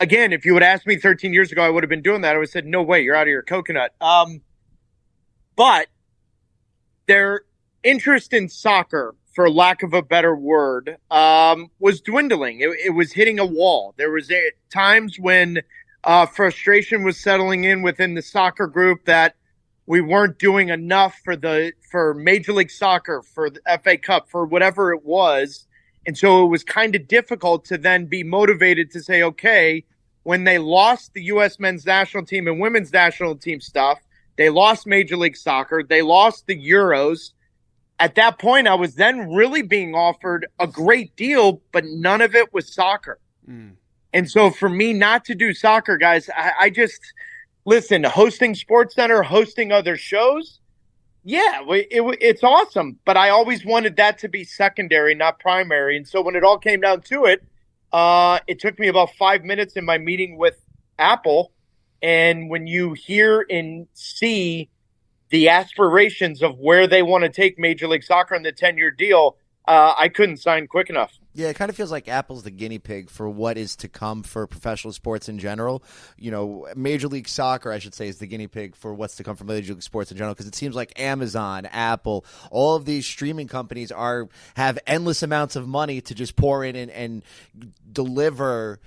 [0.00, 2.36] Again, if you would ask me 13 years ago, I would have been doing that.
[2.36, 4.42] I would have said, "No way, you're out of your coconut." Um,
[5.56, 5.88] but
[7.08, 7.42] their
[7.88, 12.60] interest in soccer, for lack of a better word, um, was dwindling.
[12.60, 13.94] It, it was hitting a wall.
[13.96, 15.62] There was a, times when
[16.04, 19.34] uh, frustration was settling in within the soccer group that
[19.86, 24.44] we weren't doing enough for the for Major League Soccer, for the FA Cup, for
[24.44, 25.66] whatever it was,
[26.06, 29.84] and so it was kind of difficult to then be motivated to say, okay,
[30.24, 31.58] when they lost the U.S.
[31.58, 33.98] men's national team and women's national team stuff.
[34.36, 35.82] They lost Major League Soccer.
[35.82, 37.32] They lost the Euros.
[38.00, 42.34] At that point, I was then really being offered a great deal, but none of
[42.34, 43.18] it was soccer.
[44.12, 47.00] And so for me not to do soccer, guys, I, I just
[47.64, 50.60] listen, hosting Sports Center, hosting other shows.
[51.24, 55.96] Yeah, it, it's awesome, but I always wanted that to be secondary, not primary.
[55.96, 57.44] And so when it all came down to it,
[57.92, 60.58] uh, it took me about five minutes in my meeting with
[60.98, 61.52] Apple
[62.00, 64.70] and when you hear and see
[65.30, 68.90] the aspirations of where they want to take Major League Soccer in the 10 year
[68.90, 69.36] deal,
[69.66, 71.18] uh, I couldn't sign quick enough.
[71.34, 74.22] Yeah, it kind of feels like Apple's the guinea pig for what is to come
[74.22, 75.84] for professional sports in general.
[76.16, 79.24] You know, Major League Soccer, I should say, is the guinea pig for what's to
[79.24, 82.86] come from Major League Sports in general because it seems like Amazon, Apple, all of
[82.86, 87.22] these streaming companies are have endless amounts of money to just pour in and, and
[87.92, 88.80] deliver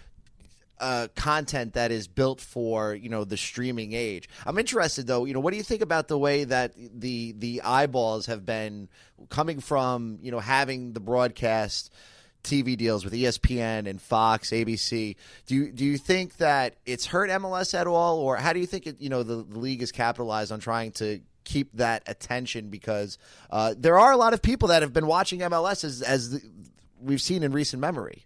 [0.82, 4.28] uh, content that is built for you know the streaming age.
[4.46, 5.26] I'm interested though.
[5.26, 8.90] You know, what do you think about the way that the the eyeballs have been
[9.30, 11.94] coming from you know having the broadcast
[12.44, 15.16] TV deals with ESPN and Fox, ABC.
[15.46, 18.66] Do you do you think that it's hurt MLS at all, or how do you
[18.66, 22.70] think it, you know the, the league is capitalized on trying to keep that attention?
[22.70, 23.18] Because
[23.52, 26.42] uh, there are a lot of people that have been watching MLS as as the,
[27.00, 28.26] we've seen in recent memory.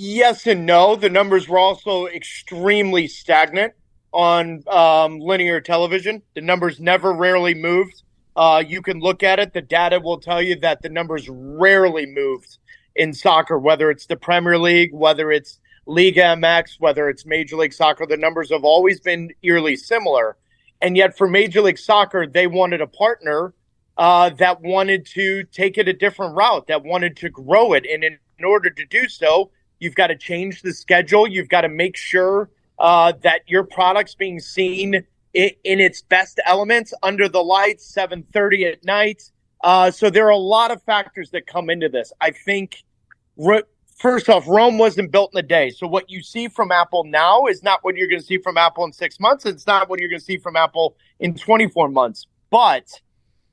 [0.00, 0.94] Yes and no.
[0.94, 3.72] The numbers were also extremely stagnant
[4.12, 6.22] on um, linear television.
[6.36, 8.04] The numbers never rarely moved.
[8.36, 9.52] Uh, you can look at it.
[9.52, 12.58] The data will tell you that the numbers rarely moved
[12.94, 17.72] in soccer, whether it's the Premier League, whether it's Liga MX, whether it's Major League
[17.72, 18.06] Soccer.
[18.06, 20.36] The numbers have always been eerily similar.
[20.80, 23.52] And yet, for Major League Soccer, they wanted a partner
[23.96, 27.84] uh, that wanted to take it a different route, that wanted to grow it.
[27.84, 31.26] And in, in order to do so, you've got to change the schedule.
[31.26, 36.40] You've got to make sure uh, that your product's being seen in, in its best
[36.44, 39.30] elements under the lights, 7:30 at night.
[39.62, 42.12] Uh, so there are a lot of factors that come into this.
[42.20, 42.84] I think,
[43.96, 45.70] first off, Rome wasn't built in a day.
[45.70, 48.56] So what you see from Apple now is not what you're going to see from
[48.56, 49.46] Apple in six months.
[49.46, 52.26] It's not what you're going to see from Apple in 24 months.
[52.50, 53.00] But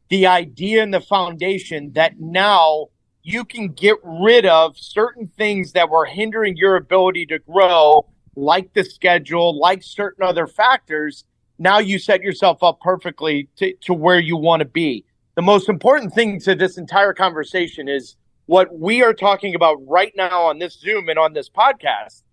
[0.09, 2.89] the idea and the foundation that now
[3.27, 8.73] you can get rid of certain things that were hindering your ability to grow, like
[8.73, 11.25] the schedule, like certain other factors
[11.57, 15.05] now you set yourself up perfectly to, to where you want to be.
[15.35, 20.13] The most important thing to this entire conversation is what we are talking about right
[20.15, 22.23] now on this Zoom and on this podcast.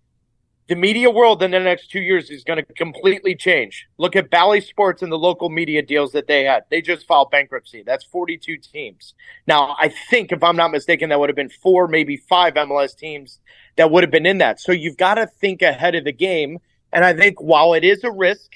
[0.69, 3.87] The media world in the next two years is going to completely change.
[3.97, 6.63] Look at Bally Sports and the local media deals that they had.
[6.69, 7.83] They just filed bankruptcy.
[7.85, 9.13] That's 42 teams.
[9.45, 12.95] Now, I think, if I'm not mistaken, that would have been four, maybe five MLS
[12.95, 13.39] teams
[13.75, 14.61] that would have been in that.
[14.61, 16.59] So you've got to think ahead of the game.
[16.93, 18.51] And I think while it is a risk,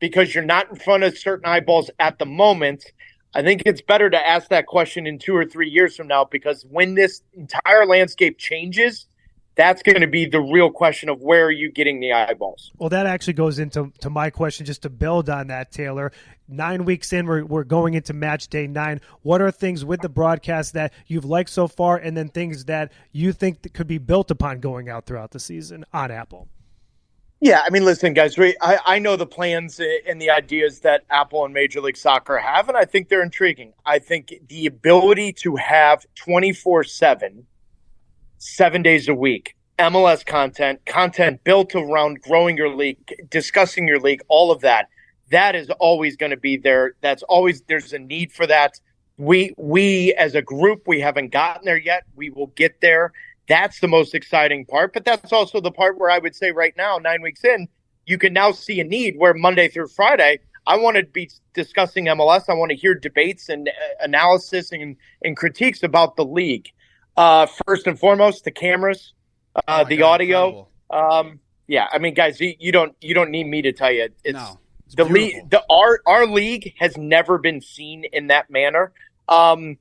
[0.00, 2.84] because you're not in front of certain eyeballs at the moment.
[3.34, 6.24] I think it's better to ask that question in two or three years from now
[6.24, 9.06] because when this entire landscape changes,
[9.60, 12.72] that's going to be the real question of where are you getting the eyeballs.
[12.78, 16.12] Well, that actually goes into to my question just to build on that, Taylor.
[16.48, 19.00] Nine weeks in, we're, we're going into match day nine.
[19.22, 22.92] What are things with the broadcast that you've liked so far, and then things that
[23.12, 26.48] you think that could be built upon going out throughout the season on Apple?
[27.42, 31.46] Yeah, I mean, listen, guys, I, I know the plans and the ideas that Apple
[31.46, 33.72] and Major League Soccer have, and I think they're intriguing.
[33.86, 37.46] I think the ability to have 24 7,
[38.40, 44.22] seven days a week, MLS content, content built around growing your league, discussing your league,
[44.28, 44.88] all of that,
[45.30, 46.94] that is always going to be there.
[47.02, 48.80] That's always, there's a need for that.
[49.18, 52.04] We, we as a group, we haven't gotten there yet.
[52.16, 53.12] We will get there.
[53.46, 54.94] That's the most exciting part.
[54.94, 57.68] But that's also the part where I would say right now, nine weeks in,
[58.06, 62.06] you can now see a need where Monday through Friday, I want to be discussing
[62.06, 62.44] MLS.
[62.48, 66.70] I want to hear debates and uh, analysis and, and critiques about the league.
[67.20, 69.12] Uh, first and foremost, the cameras,
[69.54, 70.68] uh, oh the God, audio.
[70.88, 74.08] Um, yeah, I mean, guys, you, you, don't you don't need me to tell you.
[74.24, 75.50] It's, no, it's the league.
[75.50, 78.92] The our our league has never been seen in that manner.
[79.28, 79.76] Um,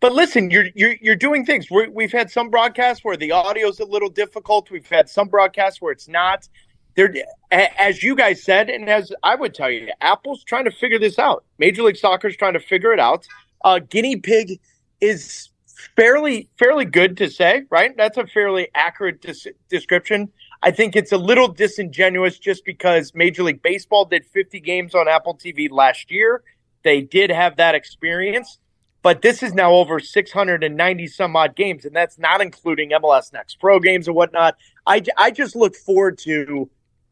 [0.00, 1.66] but listen, you're you're you're doing things.
[1.70, 4.70] we have had some broadcasts where the audio is a little difficult.
[4.70, 6.48] We've had some broadcasts where it's not.
[6.94, 7.14] There,
[7.52, 11.18] as you guys said, and as I would tell you, Apple's trying to figure this
[11.18, 11.44] out.
[11.58, 13.26] Major League Soccer's trying to figure it out.
[13.62, 14.58] Uh, guinea pig
[15.02, 15.50] is
[15.96, 17.96] fairly fairly good to say, right?
[17.96, 20.30] That's a fairly accurate des- description.
[20.62, 25.06] I think it's a little disingenuous just because Major League Baseball did 50 games on
[25.06, 26.42] Apple TV last year.
[26.82, 28.58] They did have that experience.
[29.02, 33.60] But this is now over 690 some odd games, and that's not including MLS Next
[33.60, 34.56] Pro games and whatnot.
[34.86, 36.68] I, I just look forward to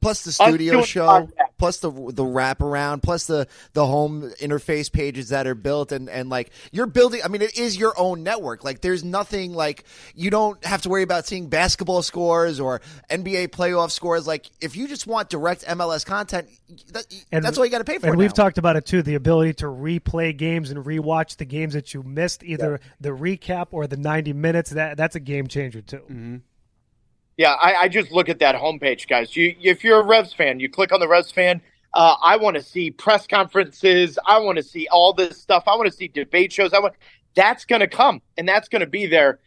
[0.06, 5.48] plus the studio show, plus the the wraparound, plus the the home interface pages that
[5.48, 7.22] are built, and and like you're building.
[7.24, 8.62] I mean, it is your own network.
[8.62, 13.48] Like, there's nothing like you don't have to worry about seeing basketball scores or NBA
[13.48, 14.28] playoff scores.
[14.28, 16.48] Like, if you just want direct MLS content,
[16.92, 18.06] that, and, that's all you got to pay for.
[18.06, 18.20] And now.
[18.20, 21.92] we've talked about it too: the ability to replay games and rewatch the games that
[21.94, 22.88] you missed, either yeah.
[23.00, 24.70] the recap or the 90 minutes.
[24.70, 25.96] That that's a game changer too.
[25.96, 26.36] Mm-hmm.
[27.36, 29.36] Yeah, I, I, just look at that homepage, guys.
[29.36, 31.60] You, if you're a Revs fan, you click on the Revs fan.
[31.92, 34.18] Uh, I want to see press conferences.
[34.26, 35.64] I want to see all this stuff.
[35.66, 36.72] I want to see debate shows.
[36.72, 36.94] I want
[37.34, 39.40] That's going to come and that's going to be there.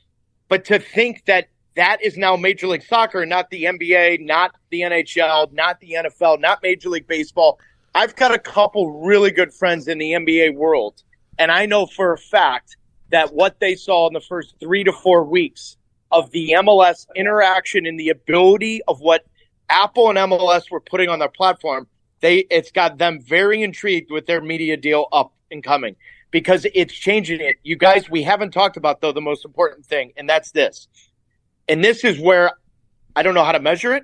[0.49, 4.81] But to think that that is now Major League Soccer, not the NBA, not the
[4.81, 7.59] NHL, not the NFL, not Major League Baseball.
[7.95, 11.01] I've got a couple really good friends in the NBA world,
[11.37, 12.77] and I know for a fact
[13.11, 15.77] that what they saw in the first three to four weeks
[16.11, 19.25] of the MLS interaction and the ability of what
[19.69, 21.87] Apple and MLS were putting on their platform,
[22.21, 25.95] they it's got them very intrigued with their media deal up and coming
[26.31, 27.57] because it's changing it.
[27.63, 30.87] You guys, we haven't talked about though the most important thing, and that's this.
[31.67, 32.51] And this is where
[33.15, 34.03] I don't know how to measure it,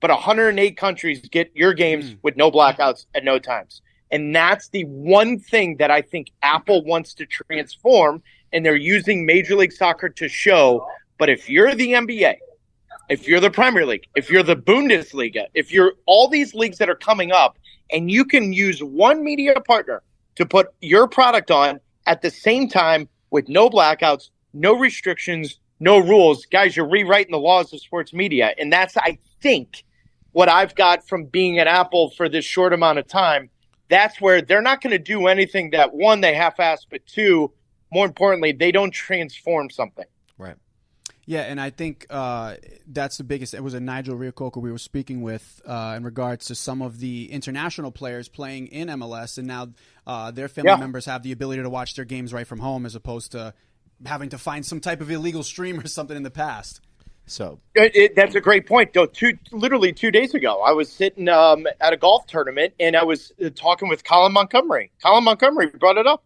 [0.00, 2.18] but 108 countries get your games mm.
[2.22, 3.82] with no blackouts at no times.
[4.10, 9.24] And that's the one thing that I think Apple wants to transform, and they're using
[9.24, 10.86] Major League Soccer to show.
[11.20, 12.36] But if you're the NBA,
[13.10, 16.88] if you're the Premier League, if you're the Bundesliga, if you're all these leagues that
[16.88, 17.58] are coming up,
[17.92, 20.02] and you can use one media partner
[20.36, 25.98] to put your product on at the same time with no blackouts, no restrictions, no
[25.98, 28.54] rules, guys, you're rewriting the laws of sports media.
[28.56, 29.84] And that's, I think,
[30.32, 33.50] what I've got from being at Apple for this short amount of time.
[33.90, 37.52] That's where they're not going to do anything that one, they half ass, but two,
[37.92, 40.06] more importantly, they don't transform something.
[40.38, 40.56] Right.
[41.30, 42.56] Yeah, and I think uh,
[42.88, 43.54] that's the biggest.
[43.54, 46.98] It was a Nigel Reo-Coker we were speaking with uh, in regards to some of
[46.98, 49.68] the international players playing in MLS, and now
[50.08, 50.76] uh, their family yeah.
[50.76, 53.54] members have the ability to watch their games right from home as opposed to
[54.04, 56.80] having to find some type of illegal stream or something in the past.
[57.26, 58.92] So it, it, that's a great point.
[58.92, 62.96] Though, two literally two days ago, I was sitting um, at a golf tournament and
[62.96, 64.90] I was uh, talking with Colin Montgomerie.
[65.00, 66.24] Colin Montgomerie brought it up.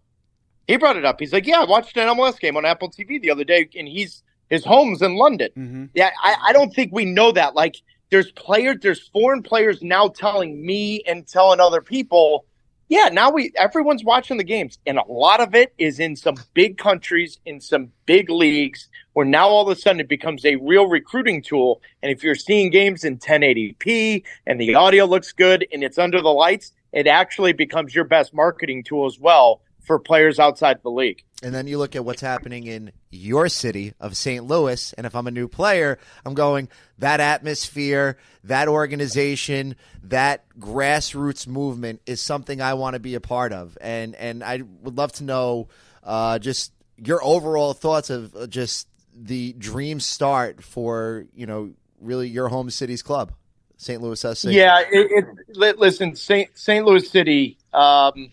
[0.66, 1.20] He brought it up.
[1.20, 3.86] He's like, "Yeah, I watched an MLS game on Apple TV the other day, and
[3.86, 5.84] he's his home's in London." Mm-hmm.
[5.94, 7.54] Yeah, I, I don't think we know that.
[7.54, 7.76] Like,
[8.10, 12.46] there's players, there's foreign players now telling me and telling other people
[12.88, 16.36] yeah, now we everyone's watching the games, and a lot of it is in some
[16.52, 20.56] big countries, in some big leagues, where now all of a sudden it becomes a
[20.56, 21.80] real recruiting tool.
[22.02, 26.20] And if you're seeing games in 1080p and the audio looks good and it's under
[26.20, 30.90] the lights, it actually becomes your best marketing tool as well for players outside the
[30.90, 31.22] league.
[31.42, 34.44] And then you look at what's happening in your city of St.
[34.46, 34.94] Louis.
[34.94, 42.00] And if I'm a new player, I'm going, that atmosphere, that organization, that grassroots movement
[42.06, 43.76] is something I want to be a part of.
[43.80, 45.68] And, and I would love to know
[46.02, 52.28] uh, just your overall thoughts of uh, just the dream start for, you know, really
[52.28, 53.32] your home city's club,
[53.76, 54.00] St.
[54.00, 54.44] Louis SC.
[54.44, 54.80] Yeah.
[54.90, 55.26] It,
[55.58, 56.56] it, listen, St.
[56.56, 56.86] St.
[56.86, 57.58] Louis City.
[57.74, 58.30] Um,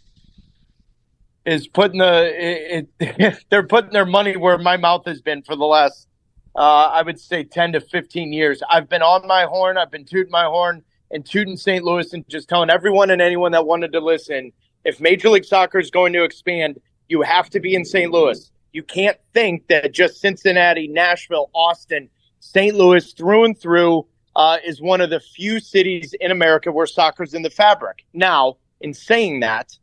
[1.45, 5.55] is putting the it, it, they're putting their money where my mouth has been for
[5.55, 6.07] the last
[6.55, 6.59] uh,
[6.93, 8.61] I would say 10 to 15 years.
[8.69, 11.83] I've been on my horn, I've been tooting my horn and tooting St.
[11.83, 14.51] Louis and just telling everyone and anyone that wanted to listen,
[14.83, 18.11] if Major League Soccer is going to expand, you have to be in St.
[18.11, 18.51] Louis.
[18.73, 22.75] You can't think that just Cincinnati, Nashville, Austin, St.
[22.75, 27.33] Louis through and through uh, is one of the few cities in America where soccer's
[27.33, 28.05] in the fabric.
[28.13, 29.77] Now, in saying that,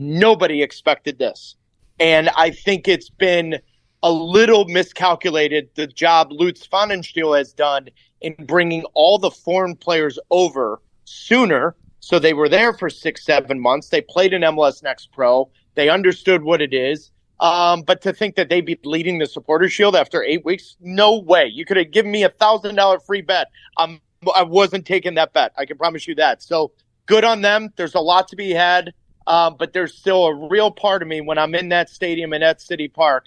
[0.00, 1.56] Nobody expected this.
[1.98, 3.58] And I think it's been
[4.04, 7.88] a little miscalculated the job Lutz Pfannenstiel has done
[8.20, 11.74] in bringing all the foreign players over sooner.
[11.98, 13.88] So they were there for six, seven months.
[13.88, 15.50] They played in MLS Next Pro.
[15.74, 17.10] They understood what it is.
[17.40, 21.18] Um, but to think that they'd be leading the supporter shield after eight weeks, no
[21.18, 21.46] way.
[21.46, 23.48] You could have given me a thousand dollar free bet.
[23.76, 24.00] Um,
[24.32, 25.52] I wasn't taking that bet.
[25.56, 26.40] I can promise you that.
[26.40, 26.70] So
[27.06, 27.70] good on them.
[27.76, 28.92] There's a lot to be had.
[29.28, 32.40] Um, but there's still a real part of me when I'm in that stadium in
[32.40, 33.26] that city park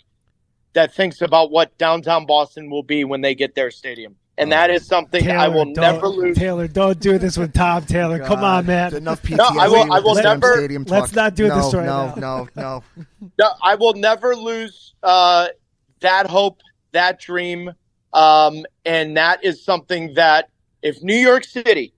[0.74, 4.16] that thinks about what downtown Boston will be when they get their stadium.
[4.36, 6.36] And that is something Taylor, I will never lose.
[6.36, 8.18] Taylor, don't do this with Tom Taylor.
[8.18, 8.96] God, Come on, man.
[8.96, 9.38] Enough PTSD.
[9.38, 9.94] No, I will.
[9.94, 10.56] I will never.
[10.56, 11.02] Stadium talk.
[11.02, 12.48] Let's not do no, this right no, now.
[12.56, 13.06] No, no,
[13.38, 13.52] no.
[13.62, 15.50] I will never lose uh,
[16.00, 16.62] that hope,
[16.94, 17.72] that dream,
[18.14, 20.50] um, and that is something that
[20.82, 21.94] if New York City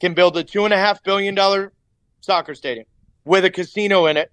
[0.00, 1.72] can build a two and a half billion dollar
[2.20, 2.86] soccer stadium,
[3.24, 4.30] with a casino in it,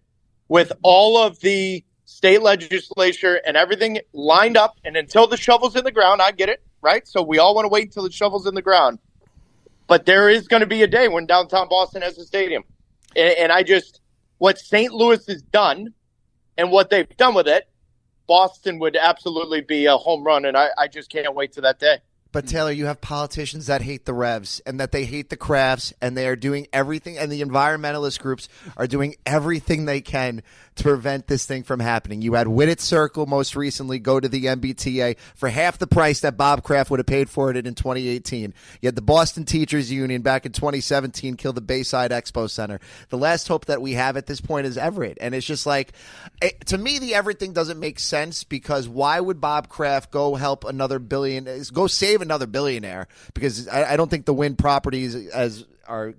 [0.47, 4.77] with all of the state legislature and everything lined up.
[4.84, 7.08] And until the shovel's in the ground, I get it, right?
[7.08, 8.99] So we all want to wait until the shovel's in the ground.
[9.88, 12.63] But there is going to be a day when downtown Boston has a stadium.
[13.15, 14.01] And, and I just,
[14.38, 14.93] what St.
[14.93, 15.93] Louis has done
[16.58, 17.67] and what they've done with it,
[18.27, 20.45] Boston would absolutely be a home run.
[20.45, 21.99] And I, I just can't wait to that day.
[22.31, 22.49] But hmm.
[22.49, 26.15] Taylor, you have politicians that hate the revs and that they hate the Krafts and
[26.15, 30.43] they are doing everything and the environmentalist groups are doing everything they can
[30.81, 32.21] to prevent this thing from happening.
[32.21, 36.37] You had Widett Circle most recently go to the MBTA for half the price that
[36.37, 38.53] Bob Kraft would have paid for it in 2018.
[38.81, 42.79] You had the Boston Teachers Union back in 2017 kill the Bayside Expo Center.
[43.09, 45.93] The last hope that we have at this point is Everett, and it's just like
[46.41, 50.36] it, to me the Everett thing doesn't make sense because why would Bob Kraft go
[50.36, 53.07] help another billion, go save another billionaire?
[53.34, 56.13] Because I, I don't think the Wynn properties as are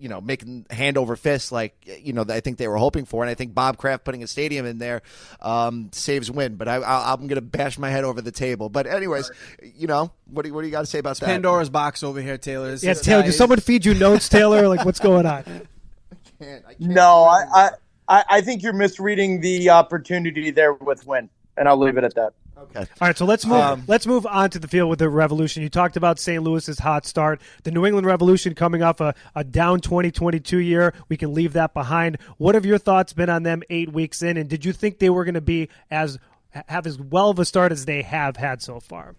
[0.00, 3.22] you know making hand over fist like you know I think they were hoping for,
[3.22, 5.02] and I think Bob Kraft putting a stadium in there
[5.40, 6.56] um, saves Wynn.
[6.56, 8.68] But I, I, am going to bash my head over the table.
[8.68, 9.30] But anyways,
[9.62, 11.26] you know what do you, what do you got to say about it's that?
[11.26, 12.74] Pandora's box over here, Taylor.
[12.80, 13.22] yeah, Taylor.
[13.22, 14.68] Did someone feed you notes, Taylor?
[14.68, 15.44] like what's going on?
[15.46, 17.70] I can't, I can't No, I,
[18.08, 22.14] I I think you're misreading the opportunity there with Wynn, and I'll leave it at
[22.14, 22.32] that.
[22.60, 22.80] Okay.
[22.80, 23.60] All right, so let's move.
[23.60, 25.62] Um, let's move on to the field with the Revolution.
[25.62, 26.42] You talked about St.
[26.42, 30.92] Louis's hot start, the New England Revolution coming off a, a down 2022 year.
[31.08, 32.18] We can leave that behind.
[32.36, 35.10] What have your thoughts been on them eight weeks in, and did you think they
[35.10, 36.18] were going to be as
[36.52, 39.14] have as well of a start as they have had so far?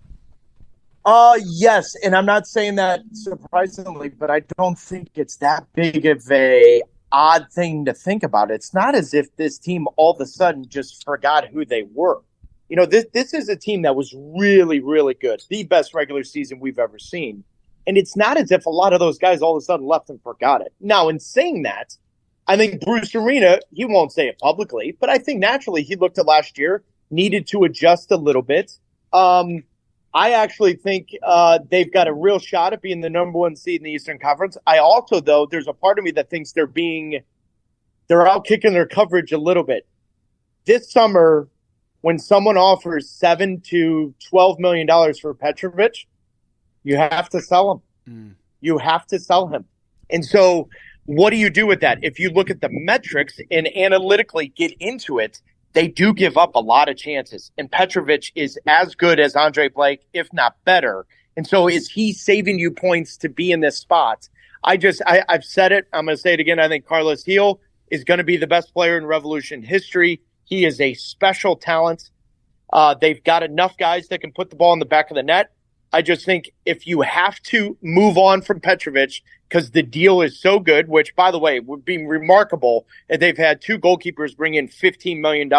[1.03, 6.05] Uh yes, and I'm not saying that surprisingly, but I don't think it's that big
[6.05, 8.51] of a odd thing to think about.
[8.51, 12.21] It's not as if this team all of a sudden just forgot who they were.
[12.72, 15.43] You know, this this is a team that was really, really good.
[15.49, 17.43] The best regular season we've ever seen.
[17.86, 20.09] And it's not as if a lot of those guys all of a sudden left
[20.09, 20.72] and forgot it.
[20.80, 21.97] Now, in saying that,
[22.47, 26.17] I think Bruce Arena, he won't say it publicly, but I think naturally he looked
[26.17, 28.72] at last year, needed to adjust a little bit.
[29.11, 29.65] Um,
[30.13, 33.82] I actually think uh, they've got a real shot at being the number one seed
[33.82, 34.55] in the Eastern Conference.
[34.65, 37.19] I also, though, there's a part of me that thinks they're being,
[38.07, 39.86] they're out kicking their coverage a little bit.
[40.63, 41.49] This summer,
[42.01, 46.07] when someone offers seven to twelve million dollars for Petrovic,
[46.83, 47.81] you have to sell him.
[48.13, 48.35] Mm.
[48.59, 49.65] You have to sell him.
[50.09, 50.69] And so,
[51.05, 51.99] what do you do with that?
[52.03, 55.41] If you look at the metrics and analytically get into it,
[55.73, 57.51] they do give up a lot of chances.
[57.57, 61.05] And Petrovic is as good as Andre Blake, if not better.
[61.37, 64.27] And so is he saving you points to be in this spot?
[64.63, 65.87] I just, I, I've said it.
[65.93, 66.59] I'm going to say it again.
[66.59, 70.21] I think Carles Gil is going to be the best player in Revolution history.
[70.51, 72.11] He is a special talent.
[72.71, 75.23] Uh, they've got enough guys that can put the ball in the back of the
[75.23, 75.53] net.
[75.93, 80.37] I just think if you have to move on from Petrovic because the deal is
[80.37, 84.55] so good, which by the way would be remarkable if they've had two goalkeepers bring
[84.55, 85.49] in $15 million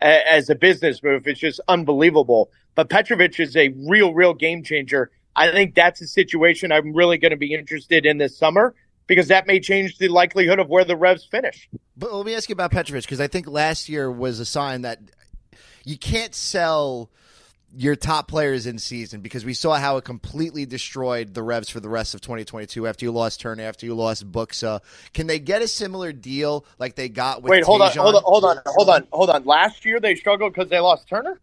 [0.00, 1.26] as a business move.
[1.26, 2.50] It's just unbelievable.
[2.74, 5.10] But Petrovic is a real, real game changer.
[5.34, 8.74] I think that's a situation I'm really going to be interested in this summer
[9.06, 11.68] because that may change the likelihood of where the Revs finish.
[11.96, 14.82] But let me ask you about Petrovic because I think last year was a sign
[14.82, 15.00] that
[15.84, 17.10] you can't sell
[17.78, 21.80] your top players in season because we saw how it completely destroyed the Revs for
[21.80, 24.80] the rest of 2022 after you lost Turner, after you lost Buksa.
[25.12, 28.22] Can they get a similar deal like they got with Wait, hold on, hold on,
[28.24, 29.44] hold on, hold on, hold on.
[29.44, 31.38] Last year they struggled because they lost Turner.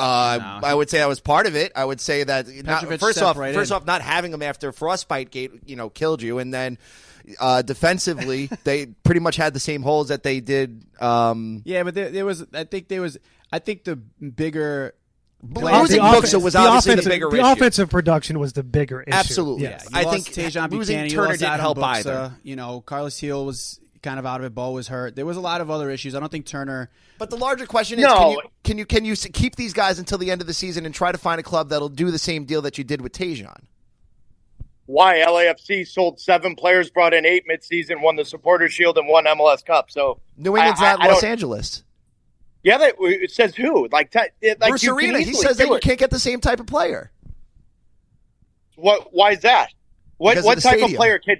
[0.00, 0.66] Uh, No.
[0.66, 1.72] I would say that was part of it.
[1.76, 3.76] I would say that not, first off, right first in.
[3.76, 6.78] off, not having him after Frostbite Gate, you know, killed you, and then
[7.38, 10.84] uh, defensively, they pretty much had the same holes that they did.
[11.00, 12.44] Um, Yeah, but there, there was.
[12.54, 13.18] I think there was.
[13.52, 14.94] I think the bigger.
[15.42, 17.46] losing off- Buksa was obviously the offensive, bigger the issue.
[17.46, 19.16] offensive production was the bigger issue.
[19.16, 19.62] Absolutely.
[19.64, 19.84] Yes.
[19.90, 22.32] You I lost think Tajon losing Buchanan, you Turner lost didn't help Buksa, either.
[22.42, 24.54] You know, Carles Gil was kind of out of it.
[24.54, 25.14] Bou was hurt.
[25.16, 26.14] There was a lot of other issues.
[26.14, 26.90] I don't think Turner.
[27.18, 28.40] But the larger question is, No.
[28.64, 30.86] can you can you can you keep these guys until the end of the season
[30.86, 33.12] and try to find a club that'll do the same deal that you did with
[33.12, 33.62] Tajon?
[34.86, 39.24] Why LAFC sold seven players, brought in eight midseason, won the Supporters Shield, and won
[39.26, 39.90] MLS Cup.
[39.90, 41.84] So New England's I- I- not I Los don't- Angeles.
[42.64, 43.86] yeah, that, it says who?
[43.92, 46.40] Like, t- it, like Bruce Arena, he says that do you can't get the same
[46.40, 47.12] type of player.
[48.76, 49.08] What?
[49.12, 49.68] Why is that?
[50.16, 50.32] What?
[50.32, 50.90] Because What the type stadium.
[50.92, 51.36] of player can?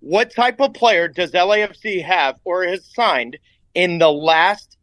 [0.00, 3.38] What type of player does LAFC have or has signed
[3.74, 4.76] in the last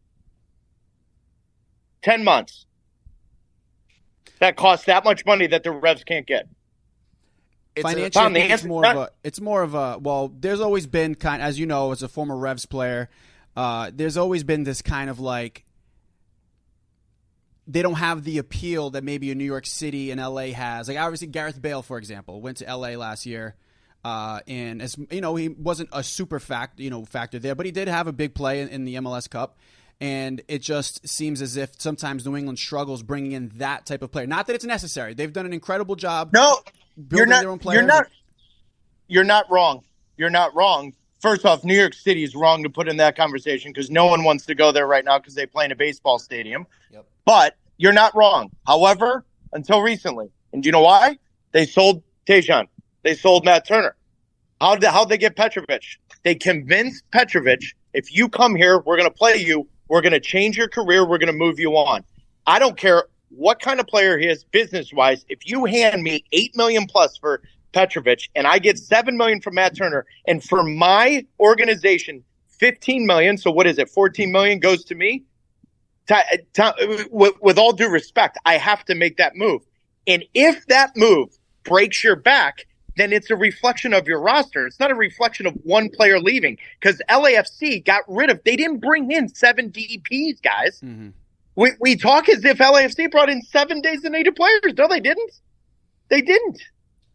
[2.02, 2.66] ten months
[4.40, 6.48] that costs that much money that the Revs can't get?
[7.76, 9.10] It's a- Financially, Tom, the it's more not- of a.
[9.24, 9.98] It's more of a.
[10.00, 13.10] Well, there's always been kind, as you know, as a former Revs player,
[13.56, 15.64] uh, there's always been this kind of like.
[17.68, 20.88] They don't have the appeal that maybe a New York City and LA has.
[20.88, 23.56] Like obviously, Gareth Bale, for example, went to LA last year,
[24.06, 27.66] uh, and as you know, he wasn't a super fact, you know, factor there, but
[27.66, 29.58] he did have a big play in, in the MLS Cup.
[30.00, 34.12] And it just seems as if sometimes New England struggles bringing in that type of
[34.12, 34.28] player.
[34.28, 36.32] Not that it's necessary; they've done an incredible job.
[36.34, 36.60] No,
[36.96, 37.42] building you're not.
[37.42, 37.80] their own player.
[37.80, 38.08] You're not.
[39.08, 39.84] You're not wrong.
[40.18, 40.94] You're not wrong.
[41.22, 44.24] First off, New York City is wrong to put in that conversation because no one
[44.24, 46.68] wants to go there right now because they play in a baseball stadium.
[46.92, 47.06] Yep.
[47.26, 48.52] But you're not wrong.
[48.68, 51.18] However, until recently, and do you know why?
[51.54, 52.68] They sold Tajon.
[53.06, 53.96] They sold Matt Turner.
[54.60, 55.84] How did how they get Petrovic?
[56.24, 57.62] They convinced Petrovic
[57.94, 59.68] If you come here, we're going to play you.
[59.88, 61.08] We're going to change your career.
[61.08, 62.04] We're going to move you on.
[62.48, 65.24] I don't care what kind of player he is business wise.
[65.30, 67.44] If you hand me eight million plus for
[67.74, 72.24] Petrovic and I get seven million from Matt Turner, and for my organization,
[72.58, 73.38] 15 million.
[73.38, 73.88] So what is it?
[73.88, 75.26] 14 million goes to me.
[77.12, 79.62] with, with all due respect, I have to make that move.
[80.08, 82.66] And if that move breaks your back,
[82.96, 84.66] then it's a reflection of your roster.
[84.66, 88.80] It's not a reflection of one player leaving because LAFC got rid of, they didn't
[88.80, 90.80] bring in seven DPs, guys.
[90.82, 91.10] Mm-hmm.
[91.56, 94.74] We, we talk as if LAFC brought in seven designated players.
[94.78, 95.32] No, they didn't.
[96.10, 96.62] They didn't.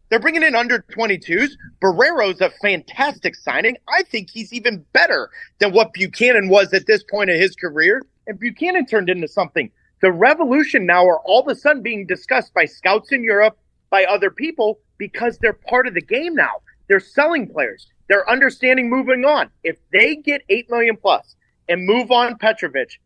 [0.09, 1.51] They're bringing in under 22s.
[1.81, 3.77] Borrero's a fantastic signing.
[3.89, 8.03] I think he's even better than what Buchanan was at this point of his career.
[8.27, 9.71] And Buchanan turned into something.
[10.01, 13.57] The revolution now are all of a sudden being discussed by scouts in Europe,
[13.91, 16.61] by other people, because they're part of the game now.
[16.87, 17.89] They're selling players.
[18.09, 19.51] They're understanding moving on.
[19.65, 21.37] If they get 8 million plus
[21.69, 23.01] and move on Petrovic,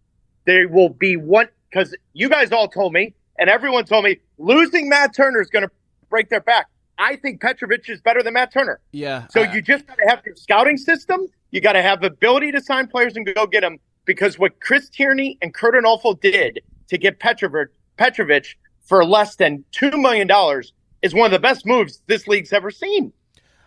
[0.45, 4.89] they will be one because you guys all told me and everyone told me losing
[4.89, 5.71] Matt Turner is going to
[6.11, 6.67] break their back.
[6.99, 8.81] I think Petrovic is better than Matt Turner.
[8.93, 9.27] Yeah.
[9.31, 11.27] So uh, you just got to have your scouting system.
[11.53, 13.79] You got to have the ability to sign players and go get them.
[14.05, 18.47] Because what Chris Tierney and Curt Onalfo did to get Petrovich, Petrovic
[18.83, 20.73] for less than two million dollars
[21.05, 23.13] is one of the best moves this league's ever seen.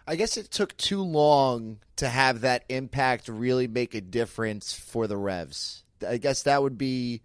[0.08, 5.06] I guess it took too long to have that impact really make a difference for
[5.06, 5.84] the Revs.
[6.08, 7.22] I guess that would be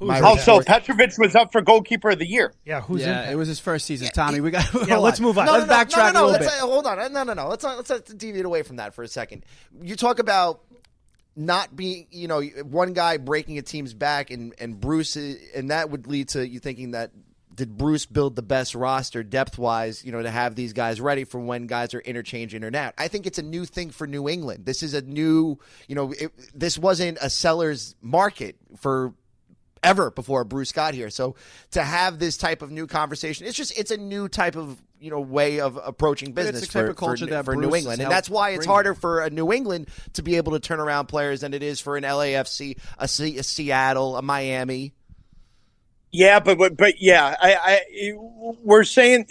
[0.00, 2.52] also, Petrovic was up for goalkeeper of the year.
[2.64, 4.08] Yeah, who's yeah, in it was his first season.
[4.12, 4.66] Tommy, we got.
[4.88, 5.46] yeah, let's move on.
[5.46, 6.48] No, let's no, backtrack no, no, a little bit.
[6.48, 7.12] Uh, hold on.
[7.12, 7.48] No, no, no.
[7.48, 9.44] Let's not, let's not deviate away from that for a second.
[9.80, 10.62] You talk about
[11.36, 15.90] not being, you know, one guy breaking a team's back, and and Bruce, and that
[15.90, 17.12] would lead to you thinking that
[17.54, 21.24] did Bruce build the best roster depth wise, you know, to have these guys ready
[21.24, 22.94] for when guys are interchanging or not?
[22.98, 24.64] I think it's a new thing for New England.
[24.64, 29.14] This is a new, you know, it, this wasn't a seller's market for
[29.82, 31.10] ever before Bruce got here.
[31.10, 31.34] So
[31.72, 35.10] to have this type of new conversation, it's just it's a new type of you
[35.10, 38.66] know way of approaching business it's for, for, for New England, and that's why it's
[38.66, 41.80] harder for a New England to be able to turn around players than it is
[41.80, 44.92] for an LAFC, a, C, a Seattle, a Miami.
[46.12, 48.12] Yeah, but but, but yeah, I, I
[48.62, 49.26] we're saying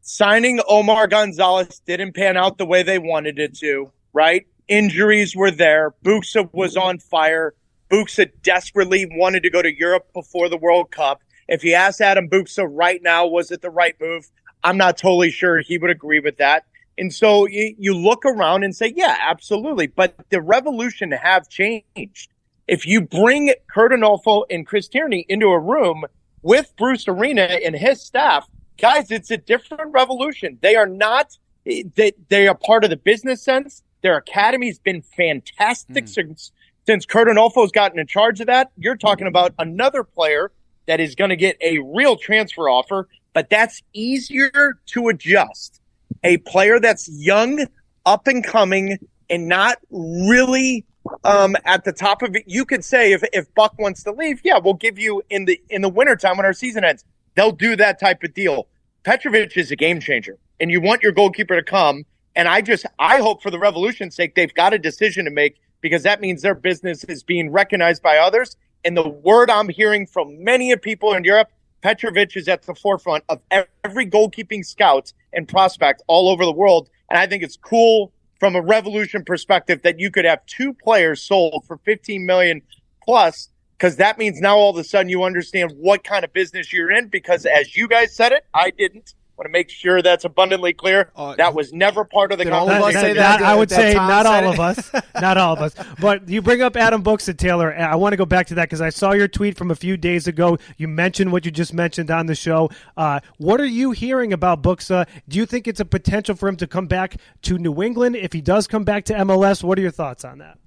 [0.00, 3.90] signing Omar Gonzalez didn't pan out the way they wanted it to.
[4.12, 5.94] Right, injuries were there.
[6.04, 7.54] Buksa was on fire.
[7.90, 11.20] Buksa desperately wanted to go to Europe before the World Cup.
[11.48, 14.30] If you ask Adam Buksa right now, was it the right move?
[14.64, 16.64] I'm not totally sure he would agree with that.
[16.96, 19.88] And so you, you look around and say, yeah, absolutely.
[19.88, 22.31] But the revolution have changed.
[22.68, 26.04] If you bring Curt Onalfo and Chris Tierney into a room
[26.42, 28.48] with Bruce Arena and his staff,
[28.80, 30.58] guys, it's a different revolution.
[30.62, 33.82] They are not, they, they are part of the business sense.
[34.02, 36.08] Their academy's been fantastic mm.
[36.08, 36.52] since
[36.86, 40.50] since Curt Onalfo's gotten in charge of that, you're talking about another player
[40.86, 45.80] that is going to get a real transfer offer, but that's easier to adjust.
[46.24, 47.66] A player that's young,
[48.04, 48.98] up and coming,
[49.30, 50.84] and not really
[51.24, 52.44] um, at the top of it.
[52.46, 55.60] You could say if, if Buck wants to leave, yeah, we'll give you in the
[55.68, 57.04] in the wintertime when our season ends.
[57.34, 58.66] They'll do that type of deal.
[59.04, 62.04] Petrovic is a game changer, and you want your goalkeeper to come.
[62.34, 65.60] And I just I hope for the Revolution's sake, they've got a decision to make
[65.80, 68.56] because that means their business is being recognized by others.
[68.84, 71.50] And the word I'm hearing from many of people in Europe,
[71.82, 73.40] Petrovic is at the forefront of
[73.84, 76.88] every goalkeeping scout and prospect all over the world.
[77.10, 78.12] And I think it's cool
[78.42, 82.60] from a revolution perspective that you could have two players sold for 15 million
[83.04, 86.72] plus because that means now all of a sudden you understand what kind of business
[86.72, 90.24] you're in because as you guys said it, I didn't want to make sure that's
[90.24, 91.10] abundantly clear.
[91.16, 93.16] Uh, that was never part of the conversation.
[93.16, 94.90] That, that, I would say not all of us,
[95.20, 95.74] not all of us.
[96.00, 97.74] But you bring up Adam Buksa, Taylor.
[97.74, 99.96] I want to go back to that because I saw your tweet from a few
[99.96, 100.58] days ago.
[100.76, 102.70] You mentioned what you just mentioned on the show.
[102.96, 105.08] Uh, what are you hearing about Buksa?
[105.28, 108.32] Do you think it's a potential for him to come back to New England if
[108.32, 109.64] he does come back to MLS?
[109.64, 110.58] What are your thoughts on that?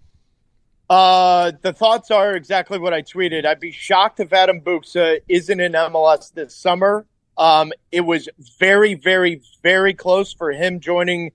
[0.87, 3.45] Uh, the thoughts are exactly what I tweeted.
[3.45, 7.07] I'd be shocked if Adam Buksa isn't in MLS this summer.
[7.37, 8.29] Um, it was
[8.59, 11.31] very, very, very close for him joining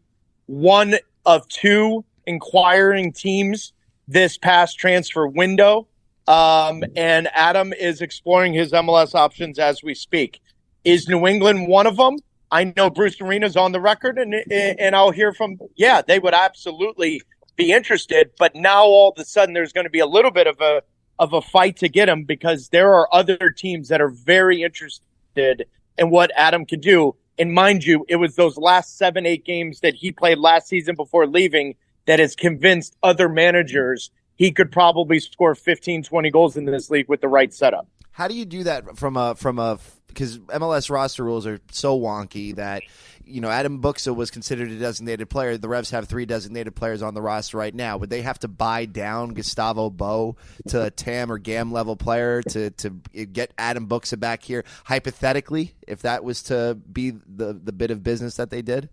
[0.47, 0.95] one
[1.27, 3.73] of two inquiring teams
[4.09, 5.87] this past transfer window.
[6.27, 10.41] Um, and Adam is exploring his MLS options as we speak.
[10.85, 12.17] Is New England one of them?
[12.51, 15.59] I know Bruce Arena's on the record, and and I'll hear from.
[15.77, 17.23] Yeah, they would absolutely
[17.57, 18.31] be interested.
[18.39, 20.83] But now all of a sudden, there's going to be a little bit of a
[21.19, 25.67] of a fight to get him because there are other teams that are very interested
[26.01, 27.15] and what Adam can do.
[27.39, 30.97] And mind you, it was those last seven, eight games that he played last season
[30.97, 31.77] before leaving
[32.07, 37.09] that has convinced other managers he could probably score 15, 20 goals in this league
[37.11, 37.87] with the right setup.
[38.13, 41.99] How do you do that from a from a because MLS roster rules are so
[41.99, 42.83] wonky that
[43.25, 45.57] you know Adam Buksa was considered a designated player.
[45.57, 47.97] The Revs have three designated players on the roster right now.
[47.97, 50.35] Would they have to buy down Gustavo Bou
[50.69, 54.65] to a TAM or GAM level player to to get Adam Buksa back here?
[54.85, 58.89] Hypothetically, if that was to be the the bit of business that they did.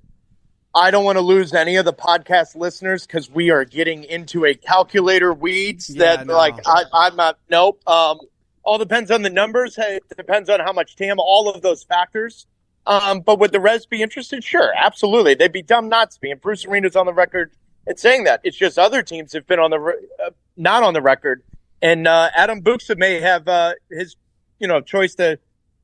[0.75, 4.45] I don't want to lose any of the podcast listeners because we are getting into
[4.45, 6.37] a calculator weeds Yeah, that no.
[6.37, 7.39] like I, I'm not.
[7.49, 7.81] Nope.
[7.89, 8.19] Um,
[8.67, 9.77] all depends on the numbers.
[9.77, 11.19] It depends on how much TAM.
[11.19, 12.45] All of those factors.
[12.85, 14.43] Um, but would the Reds be interested?
[14.43, 15.35] Sure, absolutely.
[15.35, 16.31] They'd be dumb not to be.
[16.31, 17.51] And Bruce Arena's on the record
[17.85, 18.41] and saying that.
[18.43, 21.43] It's just other teams have been on the re- uh, not on the record,
[21.81, 24.15] and uh, Adam Buksa may have uh, his
[24.59, 25.39] you know choice to,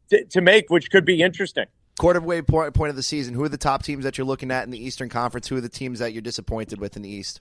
[0.09, 1.65] to to make, which could be interesting.
[1.99, 3.33] Quarterway point, point of the season.
[3.33, 5.47] Who are the top teams that you're looking at in the Eastern Conference?
[5.47, 7.39] Who are the teams that you're disappointed with in the East?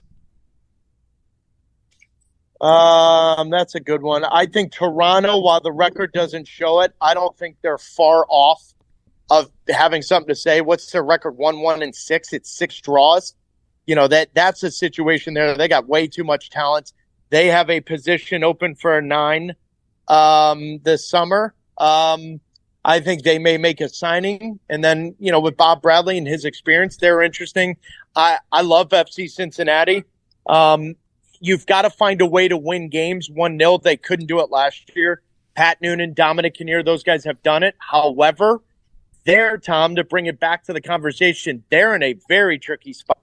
[2.61, 4.23] Um, that's a good one.
[4.23, 8.73] I think Toronto, while the record doesn't show it, I don't think they're far off
[9.29, 10.61] of having something to say.
[10.61, 11.31] What's their record?
[11.31, 12.31] One, one, and six.
[12.33, 13.33] It's six draws.
[13.85, 15.55] You know that that's a situation there.
[15.55, 16.93] They got way too much talent.
[17.29, 19.55] They have a position open for a nine
[20.07, 21.53] um, this summer.
[21.77, 22.39] Um,
[22.85, 26.27] I think they may make a signing, and then you know with Bob Bradley and
[26.27, 27.77] his experience, they're interesting.
[28.15, 30.03] I I love FC Cincinnati.
[30.45, 30.95] Um,
[31.43, 33.77] you've got to find a way to win games 1 0.
[33.79, 35.21] They couldn't do it last year.
[35.55, 37.75] Pat Noonan, Dominic Kinnear, those guys have done it.
[37.77, 38.61] However,
[39.25, 43.17] they're, Tom, to bring it back to the conversation, they're in a very tricky spot.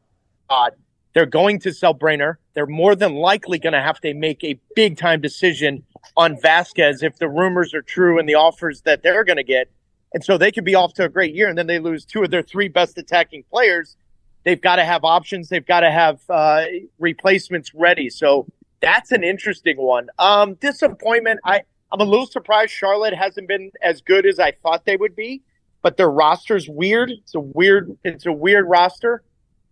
[1.12, 2.38] They're going to sell Brenner.
[2.54, 5.82] They're more than likely going to have to make a big time decision
[6.16, 9.70] on Vazquez if the rumors are true and the offers that they're going to get.
[10.12, 12.22] And so they could be off to a great year and then they lose two
[12.22, 13.96] of their three best attacking players
[14.44, 15.48] they've got to have options.
[15.48, 16.64] They've got to have uh,
[16.98, 18.10] replacements ready.
[18.10, 18.46] So
[18.80, 20.08] that's an interesting one.
[20.18, 21.40] Um, disappointment.
[21.44, 21.62] I
[21.92, 25.42] I'm a little surprised Charlotte hasn't been as good as I thought they would be,
[25.82, 27.10] but their roster's weird.
[27.10, 27.96] It's a weird.
[28.04, 29.22] It's a weird roster.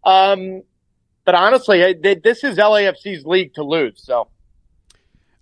[0.04, 0.62] Um,
[1.24, 4.02] but honestly, I, they, this is LAFC's league to lose.
[4.04, 4.28] So.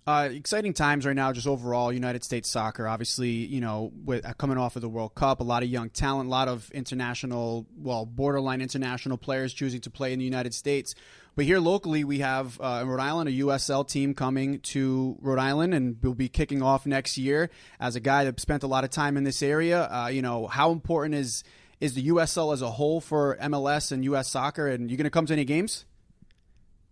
[0.07, 2.87] Uh, exciting times right now, just overall United States soccer.
[2.87, 5.91] Obviously, you know, with uh, coming off of the World Cup, a lot of young
[5.91, 10.55] talent, a lot of international, well, borderline international players choosing to play in the United
[10.55, 10.95] States.
[11.35, 15.41] But here locally, we have uh, in Rhode Island a USL team coming to Rhode
[15.41, 17.51] Island, and will be kicking off next year.
[17.81, 20.47] As a guy that spent a lot of time in this area, uh, you know,
[20.47, 21.43] how important is
[21.81, 24.69] is the USL as a whole for MLS and US soccer?
[24.69, 25.85] And you going to come to any games?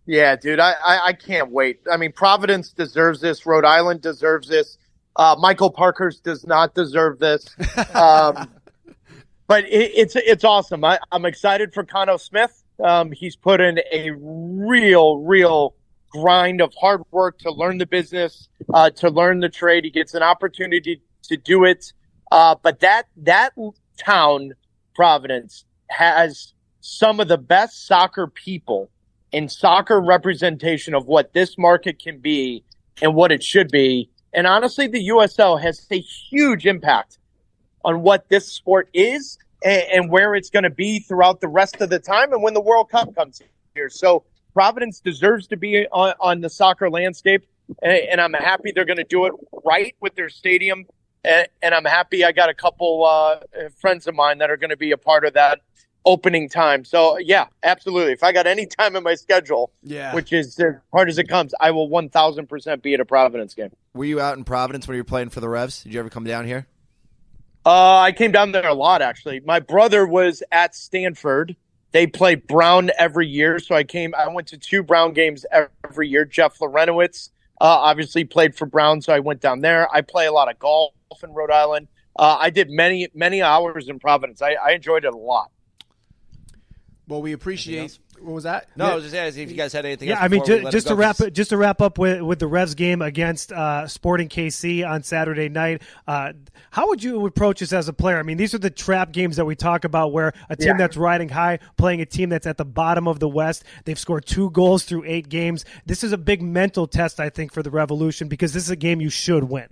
[0.06, 1.80] Yeah, dude, I, I, I, can't wait.
[1.90, 3.46] I mean, Providence deserves this.
[3.46, 4.76] Rhode Island deserves this.
[5.16, 7.48] Uh, Michael Parker's does not deserve this.
[7.94, 8.50] Um,
[9.46, 10.84] but it, it's it's awesome.
[10.84, 12.62] I, I'm excited for Khano Smith.
[12.82, 15.74] Um, he's put in a real, real
[16.10, 19.84] grind of hard work to learn the business, uh, to learn the trade.
[19.84, 21.92] He gets an opportunity to do it.
[22.32, 23.52] Uh, but that that
[23.98, 24.54] town,
[24.94, 28.90] Providence, has some of the best soccer people
[29.34, 32.62] and soccer representation of what this market can be
[33.02, 34.08] and what it should be.
[34.32, 37.18] And honestly, the USL has a huge impact
[37.84, 41.80] on what this sport is and, and where it's going to be throughout the rest
[41.80, 43.42] of the time and when the World Cup comes
[43.74, 43.90] here.
[43.90, 47.44] So Providence deserves to be on, on the soccer landscape.
[47.82, 49.32] And, and, I'm happy they're going to do it
[49.64, 50.84] right with their stadium.
[51.24, 53.40] And, and I'm happy I got a couple uh,
[53.80, 55.60] friends of mine that are going to be a part of that
[56.04, 56.84] opening time.
[56.84, 58.12] So yeah, absolutely.
[58.12, 61.28] If I got any time in my schedule, yeah, which is as hard as it
[61.28, 63.70] comes, I will one thousand percent be at a Providence game.
[63.94, 65.82] Were you out in Providence when you were playing for the Revs?
[65.82, 66.66] Did you ever come down here?
[67.66, 69.40] Uh, I came down there a lot actually.
[69.40, 71.56] My brother was at Stanford.
[71.92, 74.14] They play Brown every year, so I came.
[74.16, 75.46] I went to two Brown games
[75.84, 76.24] every year.
[76.24, 77.30] Jeff Larentowicz
[77.60, 79.88] uh, obviously played for Brown, so I went down there.
[79.94, 80.92] I play a lot of golf
[81.22, 81.86] in Rhode Island.
[82.18, 84.42] Uh, I did many many hours in Providence.
[84.42, 85.52] I, I enjoyed it a lot.
[87.06, 87.98] Well, we appreciate.
[88.18, 88.68] What was that?
[88.76, 90.08] No, I was just asking if you guys had anything.
[90.08, 91.56] Yeah, else I mean, before we ju- let just to wrap wrap 'cause- just to
[91.58, 95.82] wrap up with with the Revs game against uh, Sporting KC on Saturday night.
[96.08, 96.32] Uh,
[96.70, 98.18] how would you approach this as a player?
[98.18, 100.76] I mean, these are the trap games that we talk about, where a team Yeah.
[100.78, 103.64] that's riding high playing a team that's at the bottom of the West.
[103.84, 105.66] They've scored two goals through eight games.
[105.84, 108.76] This is a big mental test, I think, for the Revolution because this is a
[108.76, 109.66] game you should win.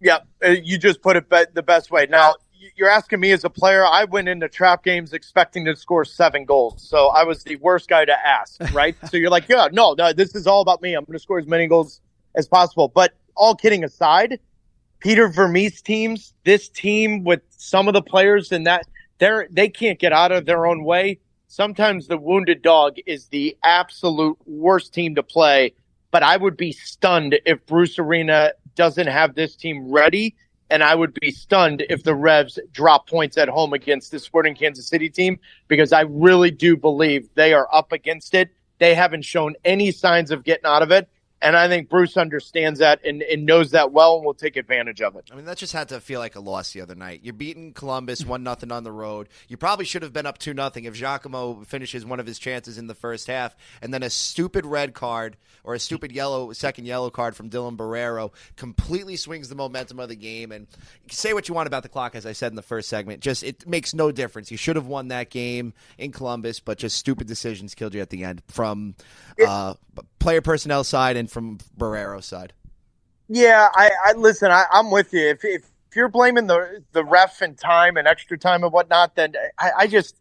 [0.00, 2.06] Yeah, uh, you just put it be- the best way.
[2.10, 2.34] Now, y-
[2.76, 6.44] you're asking me as a player, I went into trap games expecting to score seven
[6.44, 6.82] goals.
[6.88, 8.96] So I was the worst guy to ask, right?
[9.10, 10.94] so you're like, yeah, no, no, this is all about me.
[10.94, 12.00] I'm going to score as many goals
[12.34, 12.88] as possible.
[12.88, 14.38] But all kidding aside,
[15.00, 18.86] Peter Vermes teams, this team with some of the players in that
[19.18, 21.18] they're they can't get out of their own way.
[21.46, 25.72] sometimes the wounded dog is the absolute worst team to play.
[26.10, 30.34] But I would be stunned if Bruce Arena doesn't have this team ready.
[30.74, 34.56] And I would be stunned if the Revs drop points at home against this Sporting
[34.56, 38.50] Kansas City team because I really do believe they are up against it.
[38.80, 41.08] They haven't shown any signs of getting out of it.
[41.44, 45.02] And I think Bruce understands that and, and, knows that well and will take advantage
[45.02, 45.28] of it.
[45.30, 47.20] I mean, that just had to feel like a loss the other night.
[47.22, 49.28] You're beating Columbus one nothing on the road.
[49.46, 52.78] You probably should have been up two nothing if Giacomo finishes one of his chances
[52.78, 56.86] in the first half, and then a stupid red card or a stupid yellow second
[56.86, 60.50] yellow card from Dylan Borrero completely swings the momentum of the game.
[60.50, 60.66] And
[61.10, 63.42] say what you want about the clock, as I said in the first segment, just
[63.42, 64.50] it makes no difference.
[64.50, 68.08] You should have won that game in Columbus, but just stupid decisions killed you at
[68.08, 68.94] the end from
[69.46, 69.74] uh,
[70.18, 72.54] player personnel side and from Borrero's side.
[73.28, 74.50] Yeah, I, I listen.
[74.50, 75.28] I, am with you.
[75.28, 79.14] If, if if you're blaming the the ref and time and extra time and whatnot,
[79.16, 80.16] then I, I just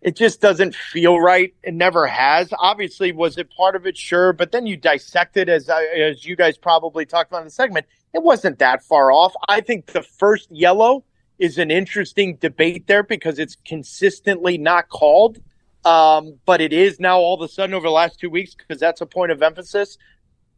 [0.00, 1.54] it just doesn't feel right.
[1.62, 2.52] It never has.
[2.58, 3.96] Obviously, was it part of it?
[3.96, 7.50] Sure, but then you dissect it as as you guys probably talked about in the
[7.50, 7.86] segment.
[8.12, 9.34] It wasn't that far off.
[9.48, 11.04] I think the first yellow
[11.38, 15.38] is an interesting debate there because it's consistently not called.
[15.84, 18.80] Um, but it is now all of a sudden over the last two weeks because
[18.80, 19.98] that's a point of emphasis.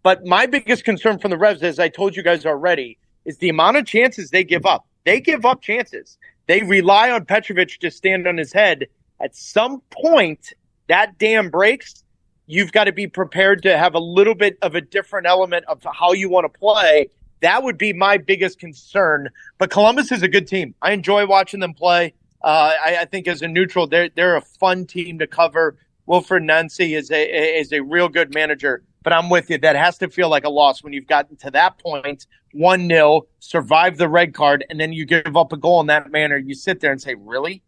[0.06, 3.48] But my biggest concern from the Revs, as I told you guys already, is the
[3.48, 4.86] amount of chances they give up.
[5.04, 6.16] They give up chances.
[6.46, 8.86] They rely on Petrovic to stand on his head.
[9.18, 10.52] At some point,
[10.86, 12.04] that dam breaks.
[12.46, 15.84] You've got to be prepared to have a little bit of a different element of
[15.92, 17.08] how you want to play.
[17.40, 19.30] That would be my biggest concern.
[19.58, 20.76] But Columbus is a good team.
[20.80, 22.14] I enjoy watching them play.
[22.44, 25.78] Uh, I, I, think as a neutral, they're they're a fun team to cover.
[26.06, 29.58] Wilfried Nancy is a is a real good manager, but I'm with you.
[29.58, 33.28] That has to feel like a loss when you've gotten to that point, one 0
[33.38, 36.36] survive the red card, and then you give up a goal in that manner.
[36.36, 37.62] You sit there and say, "Really?"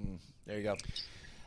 [0.00, 0.76] Mm, there you go.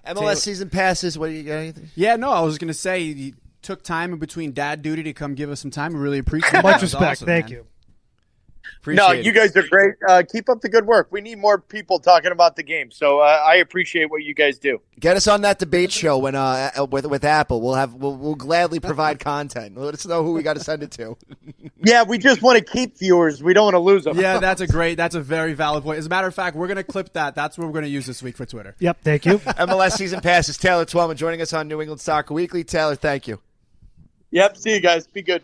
[0.06, 1.18] MLS season passes.
[1.18, 1.56] What do you got?
[1.56, 1.90] Anything?
[1.96, 3.34] Yeah, no, I was going to say you
[3.64, 5.94] took time in between dad duty to come give us some time.
[5.94, 6.64] We really appreciate it.
[6.64, 7.04] Much respect.
[7.04, 7.52] Awesome, Thank man.
[7.52, 7.66] you.
[8.82, 9.96] Appreciate no, you guys are great.
[10.08, 11.10] Uh, keep up the good work.
[11.12, 14.58] We need more people talking about the game, so uh, I appreciate what you guys
[14.58, 14.80] do.
[15.00, 17.62] Get us on that debate show when uh, uh with with Apple.
[17.62, 19.78] We'll have we'll, we'll gladly provide content.
[19.78, 21.18] Let us know who we got to send it to.
[21.84, 23.44] yeah, we just want to keep viewers.
[23.44, 24.18] We don't want to lose them.
[24.18, 24.96] Yeah, that's a great.
[24.96, 26.00] That's a very valid point.
[26.00, 27.36] As a matter of fact, we're going to clip that.
[27.36, 28.76] That's what we're going to use this week for Twitter.
[28.80, 29.02] Yep.
[29.02, 29.40] Thank you.
[29.40, 30.58] MLS season passes.
[30.58, 32.64] Taylor Twellman joining us on New England Soccer Weekly.
[32.64, 33.40] Taylor, thank you.
[34.32, 34.58] Yep.
[34.58, 35.08] See you guys.
[35.08, 35.44] Be good.